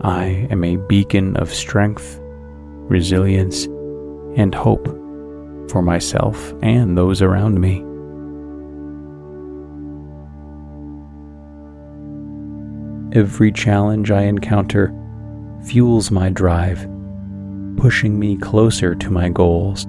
I 0.00 0.48
am 0.50 0.64
a 0.64 0.78
beacon 0.88 1.36
of 1.36 1.54
strength, 1.54 2.18
resilience, 2.88 3.66
and 4.36 4.52
hope 4.52 4.86
for 5.70 5.80
myself 5.80 6.52
and 6.60 6.98
those 6.98 7.22
around 7.22 7.60
me. 7.60 7.84
Every 13.14 13.52
challenge 13.52 14.10
I 14.10 14.22
encounter 14.22 14.90
fuels 15.64 16.10
my 16.10 16.30
drive, 16.30 16.88
pushing 17.76 18.18
me 18.18 18.38
closer 18.38 18.94
to 18.94 19.10
my 19.10 19.28
goals. 19.28 19.84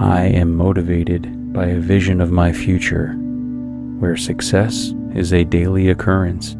I 0.00 0.22
am 0.22 0.54
motivated 0.54 1.52
by 1.52 1.66
a 1.66 1.80
vision 1.80 2.22
of 2.22 2.30
my 2.30 2.50
future 2.50 3.12
where 3.98 4.16
success 4.16 4.94
is 5.14 5.34
a 5.34 5.44
daily 5.44 5.90
occurrence. 5.90 6.56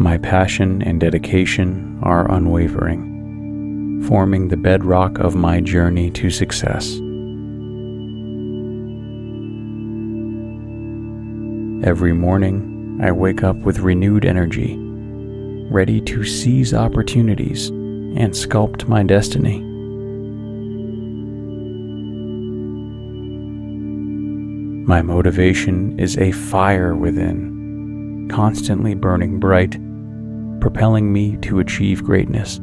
My 0.00 0.16
passion 0.16 0.80
and 0.80 0.98
dedication 0.98 2.00
are 2.02 2.32
unwavering, 2.32 3.09
forming 4.06 4.48
the 4.48 4.56
bedrock 4.56 5.18
of 5.18 5.34
my 5.34 5.60
journey 5.60 6.10
to 6.10 6.30
success. 6.30 6.94
Every 11.82 12.12
morning, 12.12 12.98
I 13.02 13.10
wake 13.12 13.42
up 13.42 13.56
with 13.56 13.78
renewed 13.78 14.24
energy, 14.24 14.76
ready 15.70 16.00
to 16.02 16.24
seize 16.24 16.74
opportunities 16.74 17.68
and 17.68 18.32
sculpt 18.32 18.86
my 18.86 19.02
destiny. 19.02 19.60
My 24.86 25.02
motivation 25.02 25.98
is 25.98 26.18
a 26.18 26.32
fire 26.32 26.96
within, 26.96 28.28
constantly 28.30 28.94
burning 28.94 29.38
bright, 29.38 29.78
propelling 30.60 31.12
me 31.12 31.36
to 31.38 31.60
achieve 31.60 32.04
greatness. 32.04 32.60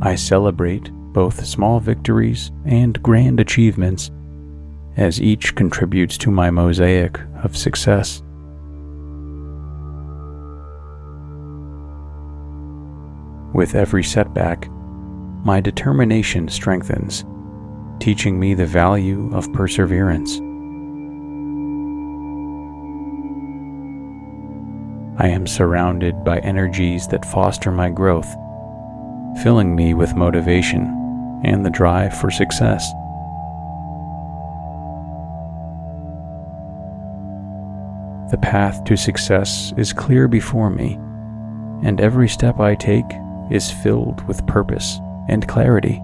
I 0.00 0.16
celebrate 0.16 0.90
both 0.92 1.46
small 1.46 1.80
victories 1.80 2.50
and 2.64 3.02
grand 3.02 3.40
achievements, 3.40 4.10
as 4.96 5.20
each 5.22 5.54
contributes 5.54 6.18
to 6.18 6.30
my 6.30 6.50
mosaic 6.50 7.18
of 7.42 7.56
success. 7.56 8.22
With 13.54 13.74
every 13.76 14.02
setback, 14.02 14.68
my 15.44 15.60
determination 15.60 16.48
strengthens, 16.48 17.24
teaching 18.00 18.40
me 18.40 18.54
the 18.54 18.66
value 18.66 19.30
of 19.32 19.52
perseverance. 19.52 20.38
I 25.16 25.28
am 25.28 25.46
surrounded 25.46 26.24
by 26.24 26.40
energies 26.40 27.06
that 27.08 27.24
foster 27.24 27.70
my 27.70 27.88
growth, 27.88 28.34
filling 29.42 29.74
me 29.74 29.94
with 29.94 30.14
motivation 30.14 31.40
and 31.44 31.64
the 31.64 31.70
drive 31.70 32.16
for 32.16 32.30
success. 32.30 32.92
The 38.30 38.38
path 38.38 38.84
to 38.84 38.96
success 38.96 39.72
is 39.76 39.92
clear 39.92 40.26
before 40.28 40.70
me, 40.70 40.94
and 41.86 42.00
every 42.00 42.28
step 42.28 42.58
I 42.58 42.74
take 42.74 43.04
is 43.50 43.70
filled 43.70 44.26
with 44.26 44.46
purpose 44.46 44.98
and 45.28 45.46
clarity. 45.46 46.00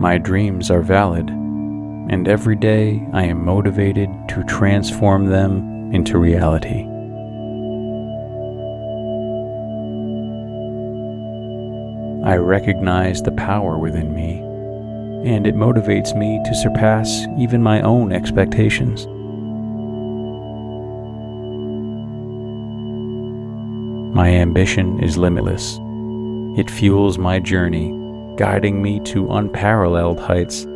My 0.00 0.16
dreams 0.16 0.70
are 0.70 0.80
valid, 0.80 1.28
and 1.28 2.26
every 2.26 2.56
day 2.56 3.06
I 3.12 3.24
am 3.24 3.44
motivated 3.44 4.08
to 4.28 4.44
transform 4.44 5.26
them 5.26 5.92
into 5.92 6.18
reality. 6.18 6.97
I 12.28 12.36
recognize 12.36 13.22
the 13.22 13.32
power 13.32 13.78
within 13.78 14.14
me, 14.14 14.32
and 15.26 15.46
it 15.46 15.54
motivates 15.54 16.14
me 16.14 16.38
to 16.44 16.54
surpass 16.54 17.24
even 17.38 17.62
my 17.62 17.80
own 17.80 18.12
expectations. 18.12 19.06
My 24.14 24.28
ambition 24.28 25.02
is 25.02 25.16
limitless. 25.16 25.78
It 26.60 26.70
fuels 26.70 27.16
my 27.16 27.38
journey, 27.38 27.94
guiding 28.36 28.82
me 28.82 29.00
to 29.04 29.32
unparalleled 29.32 30.20
heights. 30.20 30.66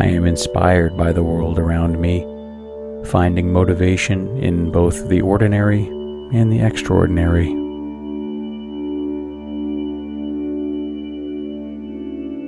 I 0.00 0.06
am 0.06 0.24
inspired 0.24 0.96
by 0.96 1.12
the 1.12 1.22
world 1.22 1.58
around 1.58 2.00
me, 2.00 2.24
finding 3.10 3.52
motivation 3.52 4.38
in 4.42 4.70
both 4.72 5.10
the 5.10 5.20
ordinary 5.20 5.92
and 6.32 6.52
the 6.52 6.60
extraordinary. 6.60 7.54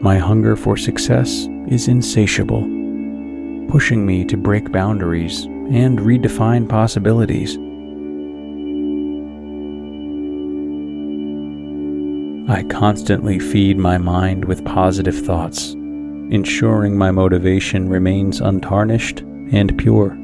My 0.01 0.16
hunger 0.18 0.55
for 0.57 0.76
success 0.76 1.49
is 1.68 1.89
insatiable, 1.89 2.62
pushing 3.68 4.07
me 4.07 4.24
to 4.26 4.37
break 4.37 4.70
boundaries 4.70 5.45
and 5.45 5.99
redefine 5.99 6.68
possibilities. 6.68 7.59
I 12.51 12.62
constantly 12.62 13.39
feed 13.39 13.76
my 13.76 13.99
mind 13.99 14.45
with 14.45 14.64
positive 14.64 15.26
thoughts, 15.26 15.72
ensuring 15.72 16.97
my 16.97 17.11
motivation 17.11 17.89
remains 17.89 18.41
untarnished 18.41 19.20
and 19.53 19.76
pure. 19.76 20.16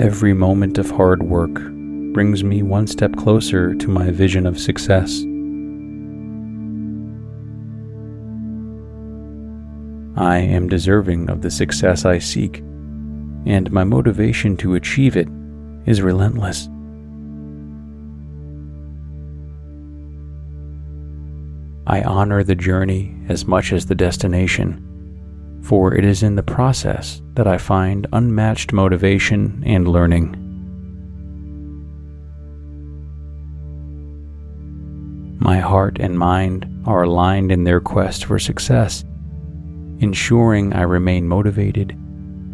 Every 0.00 0.32
moment 0.32 0.78
of 0.78 0.90
hard 0.90 1.22
work 1.22 1.52
brings 2.14 2.42
me 2.42 2.62
one 2.62 2.86
step 2.86 3.14
closer 3.16 3.74
to 3.74 3.88
my 3.88 4.10
vision 4.10 4.46
of 4.46 4.58
success. 4.58 5.20
I 10.18 10.38
am 10.38 10.70
deserving 10.70 11.28
of 11.28 11.42
the 11.42 11.50
success 11.50 12.06
I 12.06 12.18
seek, 12.18 12.60
and 13.44 13.70
my 13.70 13.84
motivation 13.84 14.56
to 14.56 14.74
achieve 14.74 15.18
it 15.18 15.28
is 15.84 16.00
relentless. 16.00 16.66
I 21.86 22.00
honor 22.04 22.42
the 22.42 22.54
journey 22.54 23.14
as 23.28 23.46
much 23.46 23.70
as 23.70 23.84
the 23.84 23.94
destination, 23.94 24.82
for 25.62 25.94
it 25.94 26.04
is 26.04 26.22
in 26.22 26.36
the 26.36 26.42
process 26.42 27.22
that 27.34 27.46
I 27.46 27.58
find 27.58 28.06
unmatched 28.12 28.72
motivation 28.72 29.62
and 29.66 29.86
learning. 29.88 30.36
My 35.38 35.58
heart 35.58 35.98
and 35.98 36.18
mind 36.18 36.66
are 36.86 37.02
aligned 37.02 37.50
in 37.50 37.64
their 37.64 37.80
quest 37.80 38.24
for 38.24 38.38
success 38.38 39.04
ensuring 40.00 40.72
I 40.72 40.82
remain 40.82 41.28
motivated, 41.28 41.96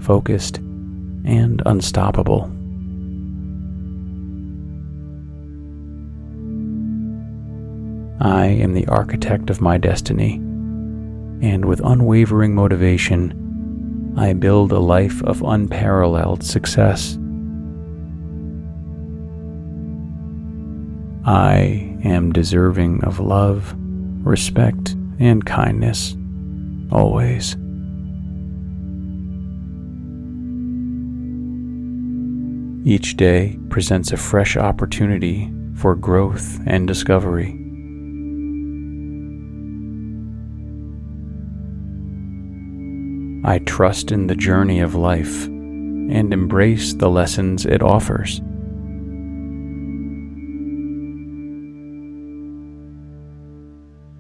focused, 0.01 0.59
and 0.59 1.63
unstoppable. 1.65 2.53
I 8.21 8.47
am 8.47 8.75
the 8.75 8.87
architect 8.89 9.51
of 9.51 9.61
my 9.61 9.79
destiny, 9.79 10.41
and 11.43 11.65
with 11.65 11.81
unwavering 11.85 12.55
motivation, 12.55 14.15
I 14.17 14.33
build 14.33 14.73
a 14.73 14.79
life 14.79 15.23
of 15.25 15.43
unparalleled 15.43 16.43
success. 16.43 17.19
I 21.27 21.99
am 22.05 22.33
deserving 22.33 23.05
of 23.05 23.21
love, 23.21 23.75
respect, 24.25 24.93
and 25.19 25.45
kindness, 25.45 26.17
always. 26.93 27.57
Each 32.87 33.17
day 33.17 33.59
presents 33.69 34.13
a 34.13 34.17
fresh 34.17 34.57
opportunity 34.57 35.53
for 35.75 35.97
growth 35.97 36.61
and 36.67 36.87
discovery. 36.87 37.66
I 43.45 43.59
trust 43.61 44.11
in 44.11 44.27
the 44.27 44.35
journey 44.35 44.81
of 44.81 44.95
life 44.95 45.47
and 45.47 46.33
embrace 46.33 46.95
the 46.95 47.09
lessons 47.09 47.67
it 47.67 47.83
offers. 47.83 48.41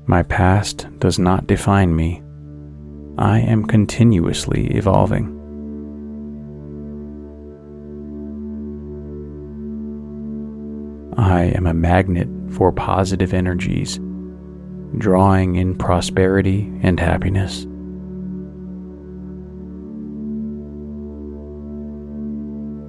My 0.09 0.23
past 0.23 0.87
does 1.01 1.19
not 1.19 1.47
define 1.47 1.95
me. 1.97 2.23
I 3.19 3.41
am 3.41 3.65
continuously 3.65 4.69
evolving. 4.69 5.33
I 11.19 11.45
am 11.57 11.67
a 11.67 11.75
magnet 11.75 12.29
for 12.53 12.71
positive 12.71 13.35
energies, 13.35 13.99
drawing 14.99 15.57
in 15.57 15.77
prosperity 15.77 16.71
and 16.83 17.01
happiness. 17.01 17.67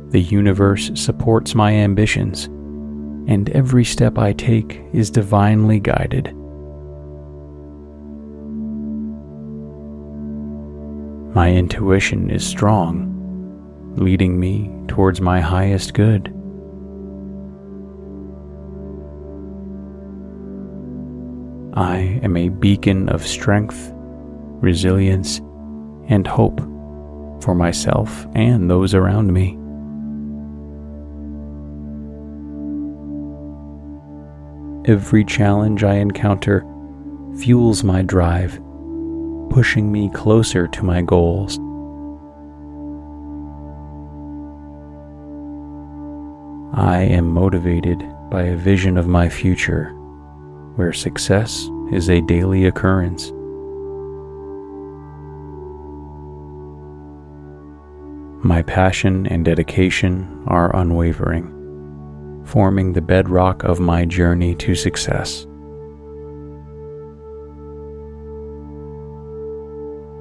The 0.09 0.21
universe 0.21 0.89
supports 0.95 1.53
my 1.53 1.73
ambitions, 1.73 2.45
and 3.29 3.49
every 3.49 3.83
step 3.83 4.17
I 4.17 4.31
take 4.31 4.81
is 4.93 5.11
divinely 5.11 5.81
guided. 5.81 6.33
My 11.35 11.51
intuition 11.51 12.29
is 12.29 12.47
strong, 12.47 13.93
leading 13.97 14.39
me 14.39 14.71
towards 14.87 15.19
my 15.19 15.41
highest 15.41 15.93
good. 15.93 16.33
I 21.73 22.21
am 22.23 22.37
a 22.37 22.47
beacon 22.47 23.09
of 23.09 23.27
strength, 23.27 23.91
resilience, 23.93 25.39
and 26.07 26.25
hope 26.25 26.61
for 27.43 27.53
myself 27.53 28.25
and 28.33 28.69
those 28.71 28.93
around 28.93 29.33
me. 29.33 29.59
Every 34.87 35.25
challenge 35.25 35.83
I 35.83 35.95
encounter 35.95 36.65
fuels 37.37 37.83
my 37.83 38.03
drive 38.03 38.57
pushing 39.49 39.91
me 39.91 40.09
closer 40.13 40.65
to 40.65 40.83
my 40.85 41.01
goals. 41.01 41.57
I 46.73 47.01
am 47.01 47.27
motivated 47.27 47.99
by 48.29 48.43
a 48.43 48.55
vision 48.55 48.97
of 48.97 49.07
my 49.07 49.27
future 49.27 49.89
where 50.75 50.93
success 50.93 51.69
is 51.91 52.09
a 52.09 52.21
daily 52.21 52.65
occurrence. 52.65 53.33
My 58.41 58.61
passion 58.61 59.27
and 59.27 59.43
dedication 59.43 60.43
are 60.47 60.73
unwavering, 60.73 61.56
forming 62.47 62.93
the 62.93 63.01
bedrock 63.01 63.65
of 63.65 63.77
my 63.77 64.05
journey 64.05 64.55
to 64.55 64.73
success. 64.73 65.45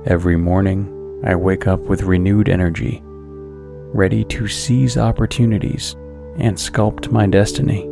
Every 0.06 0.36
morning, 0.36 1.22
I 1.24 1.36
wake 1.36 1.68
up 1.68 1.80
with 1.82 2.02
renewed 2.02 2.48
energy, 2.48 3.00
ready 3.04 4.24
to 4.24 4.48
seize 4.48 4.98
opportunities 4.98 5.94
and 6.38 6.56
sculpt 6.56 7.12
my 7.12 7.26
destiny. 7.26 7.86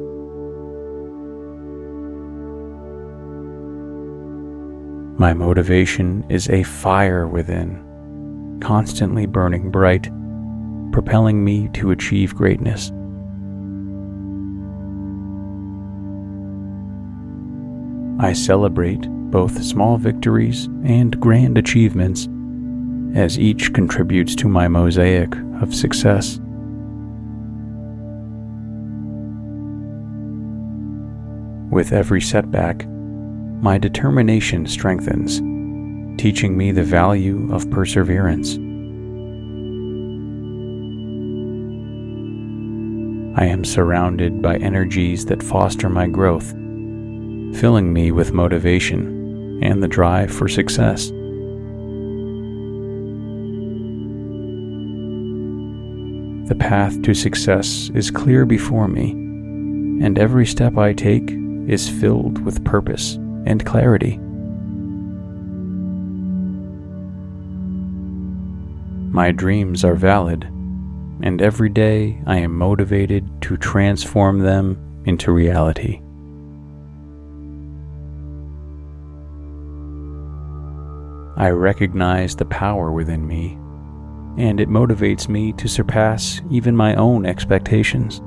My 5.17 5.33
motivation 5.33 6.27
is 6.29 6.51
a 6.51 6.65
fire 6.65 7.29
within, 7.29 8.59
constantly 8.61 9.27
burning 9.27 9.71
bright, 9.71 10.11
propelling 10.93 11.45
me 11.45 11.69
to 11.75 11.93
achieve 11.93 12.35
greatness. 12.35 12.91
I 18.19 18.33
celebrate 18.33 19.09
both 19.31 19.63
small 19.63 19.97
victories 19.97 20.67
and 20.85 21.19
grand 21.21 21.59
achievements, 21.59 22.29
as 23.17 23.39
each 23.39 23.73
contributes 23.73 24.37
to 24.37 24.49
my 24.49 24.69
mosaic 24.69 25.35
of 25.61 25.75
success. 25.75 26.39
With 31.73 31.93
every 31.93 32.21
setback, 32.21 32.87
my 32.87 33.79
determination 33.79 34.67
strengthens, 34.67 35.39
teaching 36.21 36.57
me 36.57 36.71
the 36.71 36.85
value 36.85 37.53
of 37.53 37.69
perseverance. 37.71 38.55
I 43.37 43.47
am 43.47 43.65
surrounded 43.65 44.41
by 44.41 44.59
energies 44.59 45.27
that 45.27 45.43
foster 45.43 45.89
my 45.89 46.07
growth, 46.07 46.55
filling 47.55 47.93
me 47.93 48.11
with 48.11 48.33
motivation 48.33 49.61
and 49.63 49.83
the 49.83 49.89
drive 49.89 50.31
for 50.31 50.49
success. 50.49 51.09
The 56.49 56.57
path 56.57 57.01
to 57.03 57.15
success 57.15 57.91
is 57.95 58.11
clear 58.11 58.45
before 58.45 58.87
me, 58.87 59.13
and 60.05 60.19
every 60.19 60.45
step 60.45 60.77
I 60.77 60.93
take 60.93 61.31
is 61.67 61.89
filled 61.89 62.45
with 62.45 62.65
purpose 62.65 63.15
and 63.47 63.65
clarity. 63.65 64.19
My 69.11 69.31
dreams 69.31 69.85
are 69.85 69.95
valid, 69.95 70.45
and 71.23 71.41
every 71.41 71.71
day 71.71 72.21
I 72.27 72.39
am 72.39 72.59
motivated 72.59 73.27
to 73.43 73.57
transform 73.57 74.41
them 74.41 74.77
into 75.07 75.33
reality. 75.33 76.04
I 81.37 81.51
recognize 81.51 82.37
the 82.37 82.45
power 82.45 82.93
within 82.93 83.27
me, 83.27 83.59
and 84.37 84.61
it 84.61 84.69
motivates 84.69 85.29
me 85.29 85.53
to 85.55 85.67
surpass 85.67 86.41
even 86.49 86.77
my 86.77 86.95
own 86.95 87.27
expectations. 87.27 88.21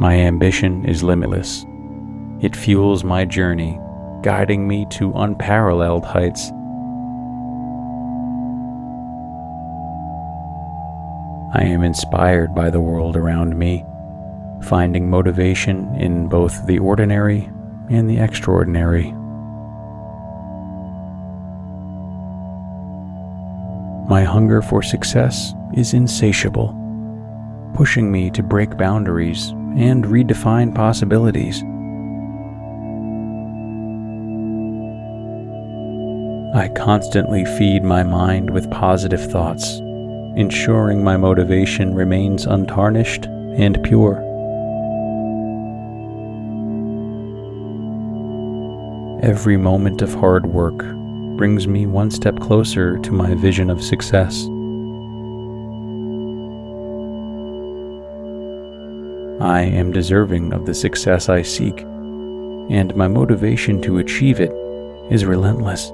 My 0.00 0.14
ambition 0.14 0.84
is 0.84 1.02
limitless. 1.02 1.64
It 2.40 2.54
fuels 2.54 3.02
my 3.02 3.24
journey, 3.24 3.80
guiding 4.22 4.68
me 4.68 4.86
to 4.90 5.12
unparalleled 5.14 6.04
heights. 6.04 6.50
I 11.54 11.64
am 11.64 11.82
inspired 11.82 12.54
by 12.54 12.70
the 12.70 12.80
world 12.80 13.16
around 13.16 13.58
me, 13.58 13.84
finding 14.62 15.10
motivation 15.10 15.92
in 15.96 16.28
both 16.28 16.66
the 16.66 16.78
ordinary 16.78 17.50
and 17.90 18.08
the 18.08 18.18
extraordinary. 18.18 19.12
My 24.08 24.22
hunger 24.22 24.62
for 24.62 24.82
success 24.82 25.52
is 25.74 25.92
insatiable, 25.92 26.74
pushing 27.74 28.12
me 28.12 28.30
to 28.30 28.42
break 28.42 28.76
boundaries 28.76 29.48
and 29.76 30.04
redefine 30.04 30.74
possibilities. 30.74 31.62
I 36.56 36.68
constantly 36.68 37.44
feed 37.44 37.82
my 37.82 38.02
mind 38.02 38.48
with 38.50 38.70
positive 38.70 39.30
thoughts, 39.30 39.78
ensuring 40.36 41.02
my 41.02 41.16
motivation 41.16 41.94
remains 41.94 42.46
untarnished 42.46 43.26
and 43.26 43.82
pure. 43.82 44.22
Every 49.26 49.56
moment 49.56 50.02
of 50.02 50.14
hard 50.14 50.46
work 50.46 50.78
brings 51.36 51.66
me 51.66 51.84
one 51.84 52.12
step 52.12 52.38
closer 52.38 52.96
to 52.98 53.10
my 53.10 53.34
vision 53.34 53.70
of 53.70 53.82
success. 53.82 54.44
I 59.42 59.62
am 59.62 59.90
deserving 59.90 60.52
of 60.52 60.64
the 60.64 60.74
success 60.74 61.28
I 61.28 61.42
seek, 61.42 61.80
and 61.80 62.94
my 62.94 63.08
motivation 63.08 63.82
to 63.82 63.98
achieve 63.98 64.38
it 64.38 64.52
is 65.10 65.24
relentless. 65.24 65.90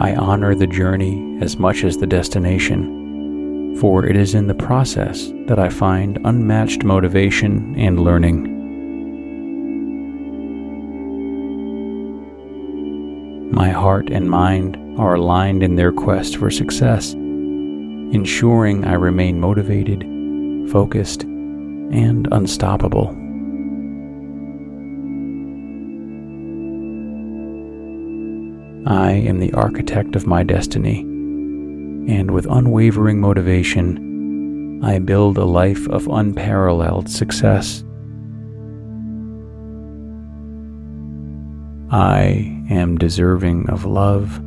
I 0.00 0.14
honor 0.14 0.54
the 0.54 0.68
journey 0.68 1.36
as 1.40 1.56
much 1.56 1.82
as 1.82 1.96
the 1.96 2.06
destination, 2.06 3.03
for 3.80 4.06
it 4.06 4.16
is 4.16 4.34
in 4.34 4.46
the 4.46 4.54
process 4.54 5.32
that 5.46 5.58
I 5.58 5.68
find 5.68 6.18
unmatched 6.24 6.84
motivation 6.84 7.74
and 7.76 8.00
learning. 8.00 8.50
My 13.52 13.70
heart 13.70 14.10
and 14.10 14.30
mind 14.30 14.76
are 14.98 15.14
aligned 15.14 15.62
in 15.62 15.76
their 15.76 15.92
quest 15.92 16.36
for 16.36 16.50
success, 16.50 17.12
ensuring 17.12 18.84
I 18.84 18.94
remain 18.94 19.40
motivated, 19.40 20.02
focused, 20.70 21.22
and 21.22 22.28
unstoppable. 22.32 23.08
I 28.86 29.12
am 29.12 29.40
the 29.40 29.52
architect 29.54 30.14
of 30.14 30.26
my 30.26 30.42
destiny, 30.42 31.06
and 32.08 32.30
with 32.30 32.46
unwavering 32.46 33.20
motivation, 33.20 34.80
I 34.84 34.98
build 34.98 35.38
a 35.38 35.44
life 35.44 35.88
of 35.88 36.06
unparalleled 36.08 37.08
success. 37.08 37.84
I 41.90 42.64
am 42.68 42.98
deserving 42.98 43.70
of 43.70 43.84
love, 43.84 44.40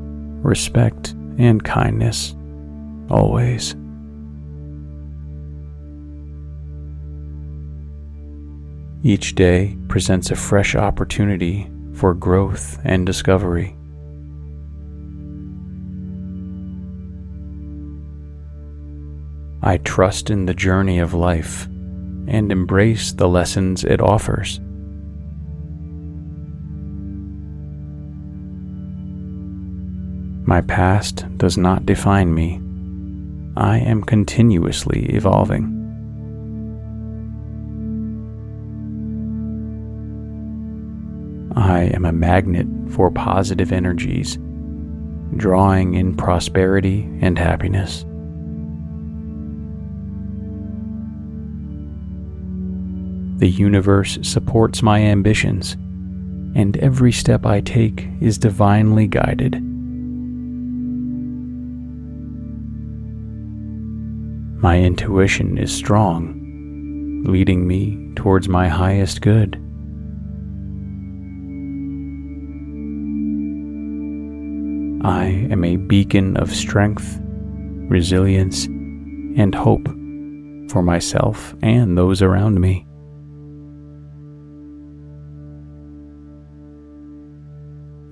respect, 0.43 1.14
and 1.38 1.64
kindness, 1.64 2.36
always. 3.10 3.76
Each 9.03 9.36
day 9.36 9.78
presents 9.88 10.32
a 10.32 10.36
fresh 10.36 10.76
opportunity 10.76 11.72
for 11.93 12.14
growth 12.14 12.80
and 12.84 13.05
discovery. 13.05 13.76
I 19.68 19.80
trust 19.80 20.30
in 20.30 20.45
the 20.45 20.53
journey 20.53 20.99
of 20.99 21.13
life 21.13 21.65
and 21.65 22.53
embrace 22.53 23.11
the 23.11 23.28
lessons 23.28 23.84
it 23.84 23.99
offers. 23.99 24.61
My 30.47 30.61
past 30.61 31.26
does 31.38 31.57
not 31.57 31.86
define 31.86 32.34
me. 32.34 32.61
I 33.57 33.80
am 33.80 34.05
continuously 34.05 35.07
evolving. 35.07 35.65
I 41.57 41.91
am 41.93 42.05
a 42.05 42.13
magnet 42.13 42.68
for 42.93 43.11
positive 43.11 43.74
energies, 43.74 44.39
drawing 45.36 45.95
in 45.95 46.15
prosperity 46.15 47.01
and 47.20 47.38
happiness. 47.38 48.05
The 53.38 53.48
universe 53.48 54.18
supports 54.24 54.82
my 54.82 55.00
ambitions, 55.00 55.74
and 56.56 56.76
every 56.78 57.12
step 57.12 57.46
I 57.46 57.62
take 57.62 58.08
is 58.20 58.40
divinely 58.40 59.06
guided. 59.06 59.62
My 64.60 64.80
intuition 64.80 65.60
is 65.60 65.72
strong, 65.72 67.26
leading 67.28 67.68
me 67.68 68.12
towards 68.16 68.50
my 68.50 68.68
highest 68.68 69.22
good. 69.22 69.56
I 75.06 75.26
am 75.52 75.64
a 75.64 75.76
beacon 75.76 76.38
of 76.38 76.56
strength, 76.56 77.22
resilience, 77.88 78.66
and 78.66 79.54
hope 79.54 79.88
for 80.72 80.82
myself 80.82 81.54
and 81.62 81.96
those 81.96 82.24
around 82.24 82.60
me. 82.60 82.87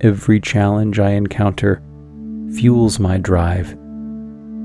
Every 0.02 0.42
challenge 0.42 1.00
I 1.00 1.12
encounter 1.12 1.82
fuels 2.54 3.00
my 3.00 3.18
drive, 3.18 3.78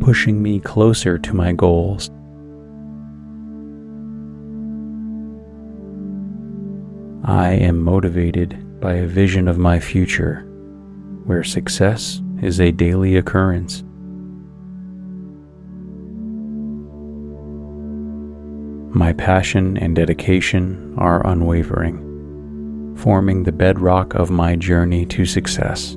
pushing 0.01 0.43
me 0.43 0.59
closer 0.59 1.19
to 1.19 1.35
my 1.35 1.53
goals. 1.53 2.11
I 7.23 7.53
am 7.53 7.81
motivated 7.81 8.81
by 8.81 8.95
a 8.95 9.07
vision 9.07 9.47
of 9.47 9.57
my 9.57 9.79
future 9.79 10.41
where 11.27 11.45
success 11.45 12.21
is 12.43 12.61
a 12.61 12.73
daily 12.73 13.17
occurrence. 13.17 13.85
My 18.93 19.13
passion 19.13 19.77
and 19.77 19.95
dedication 19.95 20.95
are 20.99 21.25
unwavering 21.25 22.10
forming 23.01 23.43
the 23.43 23.53
bedrock 23.53 24.15
of 24.15 24.31
my 24.31 24.55
journey 24.55 25.07
to 25.07 25.25
success. 25.25 25.97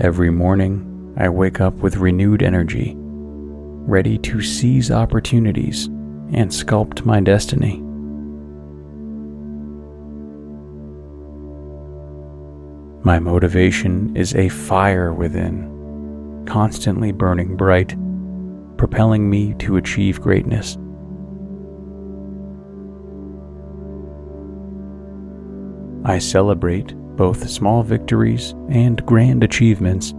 Every 0.00 0.30
morning, 0.30 1.14
I 1.16 1.28
wake 1.28 1.60
up 1.60 1.74
with 1.74 1.96
renewed 1.96 2.44
energy, 2.44 2.94
ready 2.96 4.18
to 4.18 4.40
seize 4.40 4.92
opportunities 4.92 5.86
and 5.86 6.48
sculpt 6.48 7.04
my 7.04 7.20
destiny. 7.20 7.78
My 13.04 13.18
motivation 13.18 14.16
is 14.16 14.32
a 14.36 14.48
fire 14.48 15.12
within, 15.12 16.44
constantly 16.46 17.10
burning 17.10 17.56
bright, 17.56 17.96
propelling 18.76 19.28
me 19.28 19.54
to 19.54 19.76
achieve 19.76 20.20
greatness. 20.20 20.78
I 26.04 26.18
celebrate 26.18 26.94
both 27.16 27.48
small 27.48 27.84
victories 27.84 28.54
and 28.68 29.04
grand 29.06 29.44
achievements, 29.44 30.14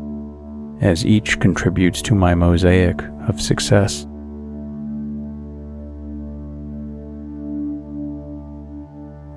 as 0.79 1.05
each 1.05 1.39
contributes 1.39 2.01
to 2.03 2.15
my 2.15 2.35
mosaic 2.35 3.01
of 3.27 3.41
success. 3.41 4.05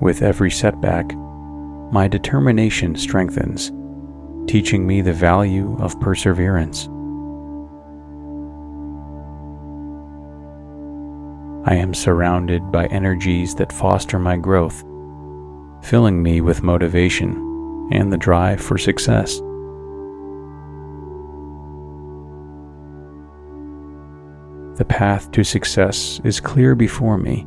With 0.01 0.22
every 0.22 0.53
setback, 0.53 1.12
my 1.90 2.07
determination 2.07 2.94
strengthens, 2.94 3.72
teaching 4.49 4.86
me 4.86 5.01
the 5.01 5.12
value 5.12 5.76
of 5.80 5.99
perseverance. 5.99 6.86
I 11.68 11.74
am 11.74 11.92
surrounded 11.92 12.70
by 12.70 12.86
energies 12.86 13.57
that 13.57 13.72
foster 13.72 14.20
my 14.20 14.36
growth 14.36 14.84
filling 15.87 16.20
me 16.20 16.41
with 16.41 16.64
motivation 16.64 17.89
and 17.93 18.12
the 18.12 18.18
drive 18.18 18.61
for 18.61 18.76
success. 18.76 19.37
The 24.78 24.84
path 24.84 25.30
to 25.30 25.45
success 25.45 26.20
is 26.24 26.41
clear 26.41 26.74
before 26.74 27.18
me, 27.18 27.47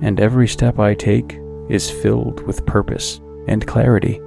and 0.00 0.20
every 0.20 0.46
step 0.46 0.78
I 0.78 0.94
take 0.94 1.36
is 1.68 1.90
filled 1.90 2.46
with 2.46 2.64
purpose 2.64 3.20
and 3.48 3.66
clarity. 3.66 4.20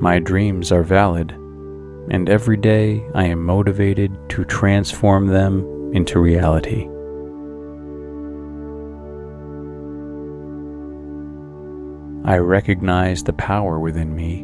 My 0.00 0.18
dreams 0.18 0.70
are 0.70 0.82
valid, 0.82 1.30
and 2.10 2.28
every 2.28 2.58
day 2.58 3.02
I 3.14 3.24
am 3.24 3.42
motivated 3.42 4.14
to 4.30 4.44
transform 4.44 5.28
them 5.28 5.92
into 5.94 6.20
reality. 6.20 6.88
I 12.26 12.38
recognize 12.38 13.22
the 13.22 13.34
power 13.34 13.78
within 13.78 14.16
me, 14.16 14.40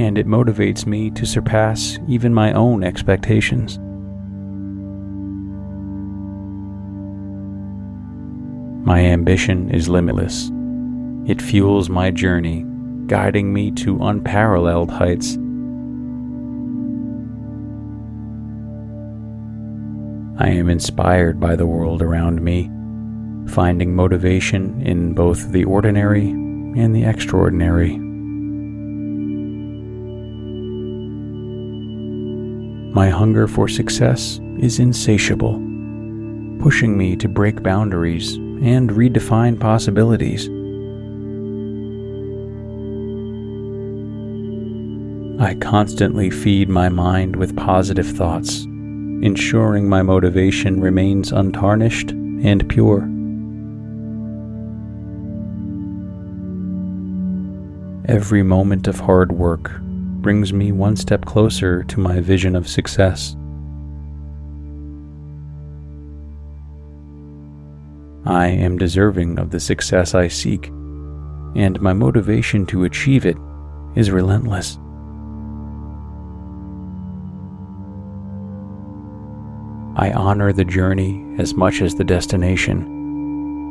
and 0.00 0.16
it 0.16 0.28
motivates 0.28 0.86
me 0.86 1.10
to 1.10 1.26
surpass 1.26 1.98
even 2.06 2.32
my 2.32 2.52
own 2.52 2.84
expectations. 2.84 3.80
My 8.86 9.00
ambition 9.00 9.70
is 9.70 9.88
limitless. 9.88 10.52
It 11.26 11.42
fuels 11.42 11.88
my 11.88 12.12
journey, 12.12 12.64
guiding 13.08 13.52
me 13.52 13.72
to 13.72 14.00
unparalleled 14.00 14.92
heights. 14.92 15.34
I 20.38 20.50
am 20.50 20.68
inspired 20.68 21.40
by 21.40 21.56
the 21.56 21.66
world 21.66 22.02
around 22.02 22.40
me, 22.40 22.70
finding 23.52 23.96
motivation 23.96 24.80
in 24.80 25.12
both 25.12 25.50
the 25.50 25.64
ordinary 25.64 26.43
and 26.76 26.94
the 26.94 27.04
extraordinary. 27.04 27.98
My 32.94 33.10
hunger 33.10 33.48
for 33.48 33.66
success 33.66 34.40
is 34.58 34.78
insatiable, 34.78 35.54
pushing 36.60 36.96
me 36.96 37.16
to 37.16 37.28
break 37.28 37.62
boundaries 37.62 38.34
and 38.36 38.90
redefine 38.90 39.58
possibilities. 39.58 40.48
I 45.40 45.54
constantly 45.56 46.30
feed 46.30 46.68
my 46.68 46.88
mind 46.88 47.34
with 47.34 47.56
positive 47.56 48.06
thoughts, 48.06 48.62
ensuring 48.64 49.88
my 49.88 50.02
motivation 50.02 50.80
remains 50.80 51.32
untarnished 51.32 52.12
and 52.12 52.68
pure. 52.68 53.13
Every 58.06 58.42
moment 58.42 58.86
of 58.86 59.00
hard 59.00 59.32
work 59.32 59.80
brings 59.80 60.52
me 60.52 60.72
one 60.72 60.94
step 60.94 61.24
closer 61.24 61.82
to 61.84 62.00
my 62.00 62.20
vision 62.20 62.54
of 62.54 62.68
success. 62.68 63.34
I 68.26 68.48
am 68.48 68.76
deserving 68.76 69.38
of 69.38 69.50
the 69.50 69.60
success 69.60 70.14
I 70.14 70.28
seek, 70.28 70.66
and 71.56 71.80
my 71.80 71.94
motivation 71.94 72.66
to 72.66 72.84
achieve 72.84 73.24
it 73.24 73.38
is 73.94 74.10
relentless. 74.10 74.76
I 79.96 80.12
honor 80.12 80.52
the 80.52 80.66
journey 80.66 81.24
as 81.38 81.54
much 81.54 81.80
as 81.80 81.94
the 81.94 82.04
destination, 82.04 82.93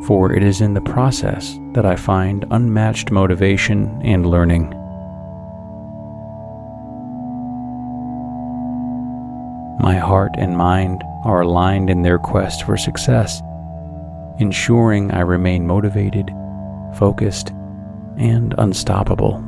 for 0.05 0.33
it 0.33 0.43
is 0.43 0.61
in 0.61 0.73
the 0.73 0.81
process 0.81 1.57
that 1.73 1.85
I 1.85 1.95
find 1.95 2.45
unmatched 2.51 3.11
motivation 3.11 4.01
and 4.03 4.25
learning. 4.25 4.69
My 9.79 9.95
heart 9.95 10.31
and 10.37 10.57
mind 10.57 11.03
are 11.25 11.41
aligned 11.41 11.89
in 11.89 12.01
their 12.01 12.19
quest 12.19 12.63
for 12.63 12.77
success, 12.77 13.41
ensuring 14.39 15.11
I 15.11 15.21
remain 15.21 15.65
motivated, 15.65 16.31
focused, 16.95 17.49
and 18.17 18.53
unstoppable. 18.57 19.43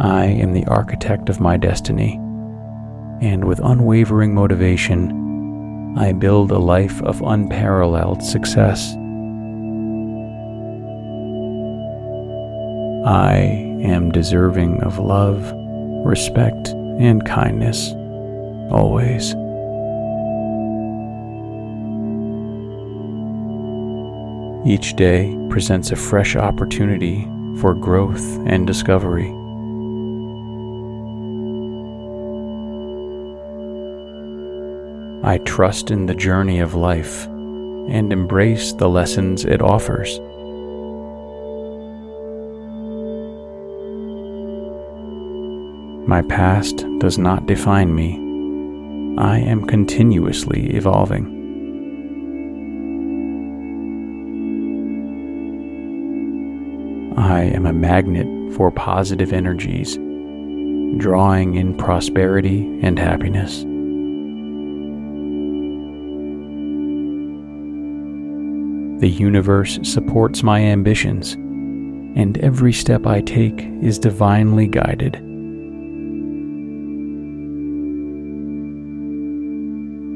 I 0.00 0.24
am 0.26 0.52
the 0.52 0.66
architect 0.66 1.28
of 1.28 1.40
my 1.40 1.56
destiny, 1.56 2.18
and 3.20 3.44
with 3.44 3.60
unwavering 3.60 4.34
motivation, 4.34 5.96
I 5.98 6.12
build 6.12 6.50
a 6.50 6.58
life 6.58 7.02
of 7.02 7.20
unparalleled 7.20 8.22
success. 8.22 8.94
I 13.06 13.36
am 13.82 14.10
deserving 14.12 14.82
of 14.82 14.98
love, 14.98 15.52
respect, 16.04 16.68
and 16.68 17.24
kindness, 17.26 17.92
always. 18.70 19.34
Each 24.66 24.94
day 24.94 25.34
presents 25.48 25.90
a 25.90 25.96
fresh 25.96 26.36
opportunity 26.36 27.24
for 27.58 27.74
growth 27.74 28.22
and 28.46 28.66
discovery. 28.66 29.39
I 35.22 35.36
trust 35.38 35.90
in 35.90 36.06
the 36.06 36.14
journey 36.14 36.60
of 36.60 36.74
life 36.74 37.26
and 37.26 38.10
embrace 38.10 38.72
the 38.72 38.88
lessons 38.88 39.44
it 39.44 39.60
offers. 39.60 40.18
My 46.08 46.22
past 46.22 46.86
does 47.00 47.18
not 47.18 47.44
define 47.44 47.94
me. 47.94 48.14
I 49.18 49.38
am 49.38 49.66
continuously 49.66 50.74
evolving. 50.74 51.36
I 57.18 57.42
am 57.42 57.66
a 57.66 57.74
magnet 57.74 58.54
for 58.54 58.70
positive 58.70 59.34
energies, 59.34 59.96
drawing 60.96 61.56
in 61.56 61.76
prosperity 61.76 62.80
and 62.82 62.98
happiness. 62.98 63.66
The 69.00 69.08
universe 69.08 69.78
supports 69.82 70.42
my 70.42 70.60
ambitions, 70.60 71.32
and 71.32 72.36
every 72.38 72.74
step 72.74 73.06
I 73.06 73.22
take 73.22 73.62
is 73.80 73.98
divinely 73.98 74.66
guided. 74.66 75.14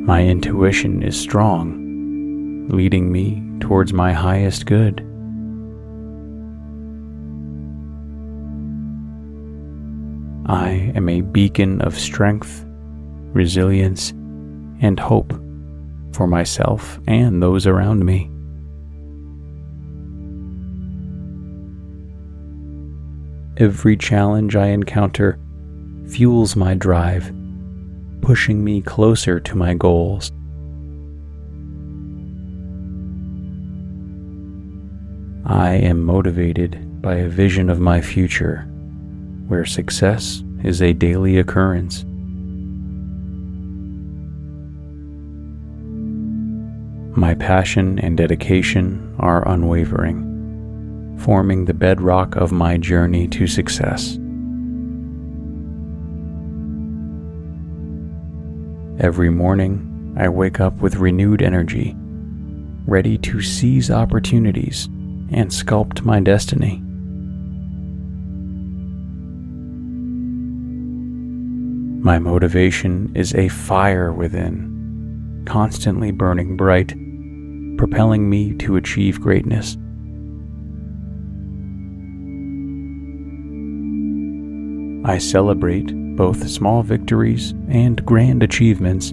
My 0.07 0.23
intuition 0.23 1.03
is 1.03 1.19
strong, 1.19 2.69
leading 2.69 3.11
me 3.11 3.43
towards 3.59 3.95
my 3.95 4.13
highest 4.13 4.67
good. 4.67 5.01
I 10.45 10.93
am 10.95 11.09
a 11.09 11.23
beacon 11.23 11.81
of 11.81 11.99
strength, 11.99 12.67
resilience, 13.33 14.11
and 14.11 15.01
hope 15.01 15.33
for 16.13 16.27
myself 16.27 17.01
and 17.07 17.43
those 17.43 17.67
around 17.67 18.05
me. 18.05 18.34
Every 23.57 23.97
challenge 23.97 24.57
I 24.57 24.69
encounter 24.69 25.39
fuels 26.09 26.57
my 26.57 26.75
drive, 26.75 27.33
pushing 28.21 28.65
me 28.65 28.83
closer 28.83 29.39
to 29.39 29.55
my 29.55 29.75
goals. 29.75 30.33
I 35.47 35.75
am 35.75 36.03
motivated 36.03 37.01
by 37.01 37.15
a 37.17 37.29
vision 37.29 37.71
of 37.71 37.79
my 37.79 38.01
future 38.01 38.63
where 39.47 39.65
success 39.65 40.43
is 40.65 40.83
a 40.83 40.93
daily 40.93 41.39
occurrence. 41.39 42.05
My 47.17 47.35
passion 47.35 48.01
and 48.01 48.17
dedication 48.17 49.15
are 49.21 49.47
unwavering 49.49 50.34
forming 51.19 51.65
the 51.65 51.75
bedrock 51.75 52.37
of 52.37 52.53
my 52.53 52.77
journey 52.77 53.29
to 53.29 53.47
success. 53.47 54.19
Every 59.01 59.31
morning, 59.31 60.15
I 60.17 60.29
wake 60.29 60.61
up 60.61 60.75
with 60.77 60.97
renewed 60.97 61.43
energy, 61.43 61.97
ready 62.87 63.19
to 63.19 63.41
seize 63.41 63.91
opportunities 63.91 64.87
and 65.33 65.51
sculpt 65.51 66.05
my 66.05 66.21
destiny. 66.21 66.81
My 72.05 72.19
motivation 72.19 73.11
is 73.17 73.35
a 73.35 73.49
fire 73.49 74.13
within, 74.13 75.43
constantly 75.47 76.11
burning 76.11 76.57
bright, 76.57 76.95
propelling 77.79 78.29
me 78.29 78.55
to 78.59 78.77
achieve 78.77 79.21
greatness. 79.21 79.77
I 85.07 85.19
celebrate 85.19 85.93
both 86.17 86.49
small 86.49 86.83
victories 86.83 87.51
and 87.69 88.05
grand 88.07 88.43
achievements 88.43 89.13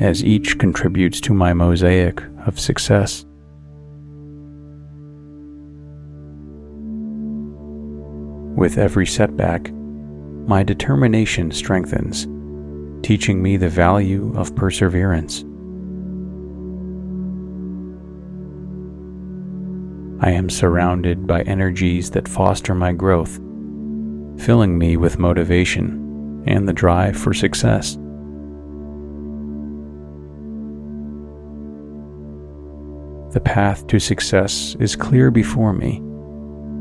as 0.00 0.24
each 0.24 0.58
contributes 0.58 1.20
to 1.22 1.34
my 1.34 1.52
mosaic 1.52 2.22
of 2.46 2.58
success. 2.58 3.26
With 8.56 8.78
every 8.78 9.06
setback, 9.06 9.70
my 10.46 10.62
determination 10.62 11.50
strengthens, 11.50 12.26
teaching 13.06 13.42
me 13.42 13.58
the 13.58 13.68
value 13.68 14.32
of 14.36 14.56
perseverance. 14.56 15.42
I 20.20 20.30
am 20.30 20.48
surrounded 20.48 21.26
by 21.26 21.42
energies 21.42 22.10
that 22.12 22.26
foster 22.26 22.74
my 22.74 22.92
growth 22.92 23.38
filling 24.38 24.78
me 24.78 24.96
with 24.96 25.18
motivation 25.18 26.42
and 26.46 26.68
the 26.68 26.72
drive 26.72 27.16
for 27.16 27.32
success. 27.32 27.96
The 33.32 33.40
path 33.40 33.86
to 33.88 33.98
success 33.98 34.76
is 34.78 34.94
clear 34.94 35.30
before 35.30 35.72
me, 35.72 35.96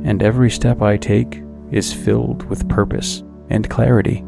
and 0.07 0.21
every 0.21 0.51
step 0.51 0.81
I 0.81 0.97
take 0.97 1.41
is 1.71 1.91
filled 1.91 2.43
with 2.43 2.69
purpose 2.69 3.23
and 3.49 3.69
clarity. 3.69 4.21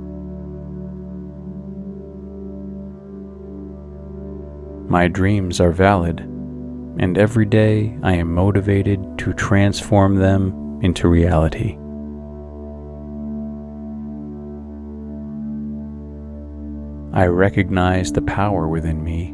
My 4.89 5.07
dreams 5.07 5.59
are 5.59 5.71
valid, 5.71 6.21
and 6.99 7.17
every 7.17 7.45
day 7.45 7.97
I 8.01 8.13
am 8.15 8.33
motivated 8.33 9.19
to 9.19 9.33
transform 9.33 10.15
them 10.15 10.79
into 10.81 11.07
reality. 11.07 11.77
I 17.15 17.27
recognize 17.27 18.11
the 18.11 18.21
power 18.21 18.67
within 18.67 19.01
me, 19.01 19.29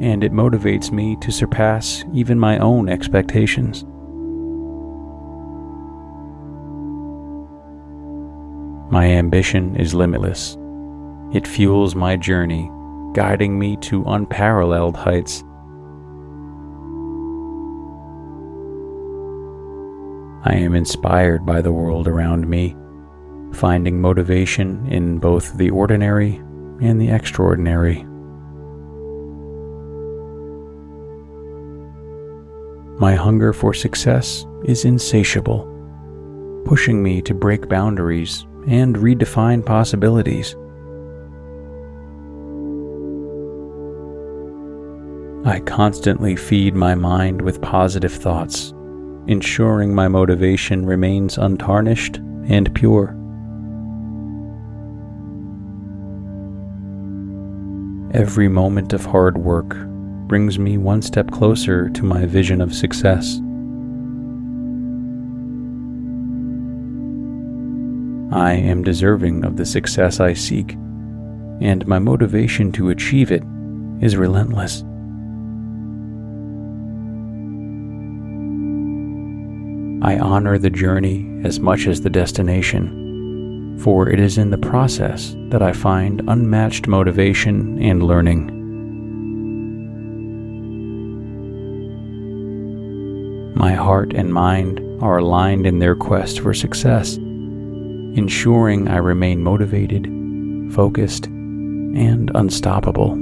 and 0.00 0.22
it 0.22 0.30
motivates 0.30 0.92
me 0.92 1.16
to 1.16 1.32
surpass 1.32 2.04
even 2.14 2.38
my 2.38 2.58
own 2.58 2.88
expectations. 2.88 3.84
My 8.92 9.06
ambition 9.06 9.74
is 9.74 9.94
limitless. 9.94 10.56
It 11.32 11.48
fuels 11.48 11.96
my 11.96 12.14
journey, 12.14 12.70
guiding 13.14 13.58
me 13.58 13.78
to 13.78 14.04
unparalleled 14.04 14.94
heights. 14.94 15.42
I 20.44 20.54
am 20.54 20.76
inspired 20.76 21.44
by 21.44 21.62
the 21.62 21.72
world 21.72 22.06
around 22.06 22.48
me, 22.48 22.76
finding 23.52 24.00
motivation 24.00 24.86
in 24.86 25.18
both 25.18 25.58
the 25.58 25.70
ordinary 25.70 26.40
and 26.82 27.00
the 27.00 27.08
extraordinary. 27.08 28.04
My 32.98 33.14
hunger 33.14 33.52
for 33.52 33.72
success 33.72 34.44
is 34.64 34.84
insatiable, 34.84 35.68
pushing 36.66 37.02
me 37.02 37.22
to 37.22 37.34
break 37.34 37.68
boundaries 37.68 38.46
and 38.66 38.96
redefine 38.96 39.64
possibilities. 39.64 40.54
I 45.44 45.60
constantly 45.60 46.36
feed 46.36 46.74
my 46.74 46.94
mind 46.94 47.42
with 47.42 47.60
positive 47.60 48.12
thoughts, 48.12 48.72
ensuring 49.26 49.94
my 49.94 50.06
motivation 50.06 50.86
remains 50.86 51.38
untarnished 51.38 52.18
and 52.46 52.72
pure. 52.74 53.21
Every 58.14 58.46
moment 58.46 58.92
of 58.92 59.06
hard 59.06 59.38
work 59.38 59.74
brings 60.28 60.58
me 60.58 60.76
one 60.76 61.00
step 61.00 61.30
closer 61.30 61.88
to 61.88 62.04
my 62.04 62.26
vision 62.26 62.60
of 62.60 62.74
success. 62.74 63.38
I 68.30 68.52
am 68.52 68.82
deserving 68.84 69.46
of 69.46 69.56
the 69.56 69.64
success 69.64 70.20
I 70.20 70.34
seek, 70.34 70.74
and 71.62 71.86
my 71.86 71.98
motivation 71.98 72.70
to 72.72 72.90
achieve 72.90 73.32
it 73.32 73.44
is 74.02 74.14
relentless. 74.14 74.82
I 80.04 80.18
honor 80.18 80.58
the 80.58 80.68
journey 80.68 81.40
as 81.44 81.60
much 81.60 81.86
as 81.86 82.02
the 82.02 82.10
destination, 82.10 83.01
for 83.78 84.08
it 84.08 84.20
is 84.20 84.38
in 84.38 84.50
the 84.50 84.58
process 84.58 85.34
that 85.48 85.62
I 85.62 85.72
find 85.72 86.22
unmatched 86.28 86.86
motivation 86.86 87.82
and 87.82 88.02
learning. 88.02 88.58
My 93.54 93.72
heart 93.72 94.12
and 94.14 94.32
mind 94.32 94.80
are 95.02 95.18
aligned 95.18 95.66
in 95.66 95.78
their 95.78 95.94
quest 95.94 96.40
for 96.40 96.54
success 96.54 97.18
ensuring 98.14 98.88
I 98.88 98.98
remain 98.98 99.42
motivated, 99.42 100.06
focused, 100.74 101.26
and 101.26 102.30
unstoppable. 102.34 103.12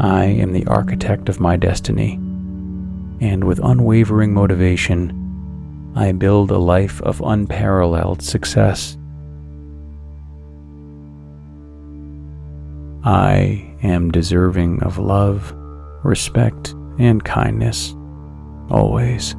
I 0.00 0.24
am 0.24 0.52
the 0.52 0.66
architect 0.66 1.28
of 1.28 1.38
my 1.38 1.56
destiny, 1.56 2.18
and 3.22 3.44
with 3.44 3.60
unwavering 3.62 4.34
motivation, 4.34 5.92
I 5.94 6.10
build 6.10 6.50
a 6.50 6.58
life 6.58 7.00
of 7.02 7.22
unparalleled 7.24 8.20
success. 8.20 8.98
I 13.04 13.76
am 13.84 14.10
deserving 14.10 14.82
of 14.82 14.98
love, 14.98 15.52
respect, 16.02 16.74
and 16.98 17.22
kindness 17.22 17.94
always. 18.70 19.36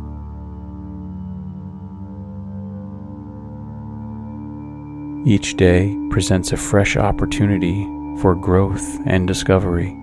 Each 5.25 5.57
day 5.57 5.93
presents 6.09 6.53
a 6.53 6.57
fresh 6.57 6.95
opportunity 6.95 7.84
for 8.21 8.34
growth 8.34 8.99
and 9.05 9.27
discovery. 9.27 10.03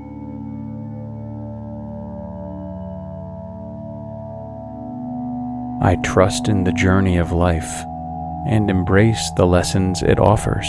I 5.83 5.97
trust 5.97 6.49
in 6.49 6.65
the 6.65 6.73
journey 6.73 7.17
of 7.17 7.33
life 7.33 7.85
and 8.47 8.71
embrace 8.71 9.31
the 9.37 9.47
lessons 9.47 10.03
it 10.03 10.19
offers. 10.19 10.67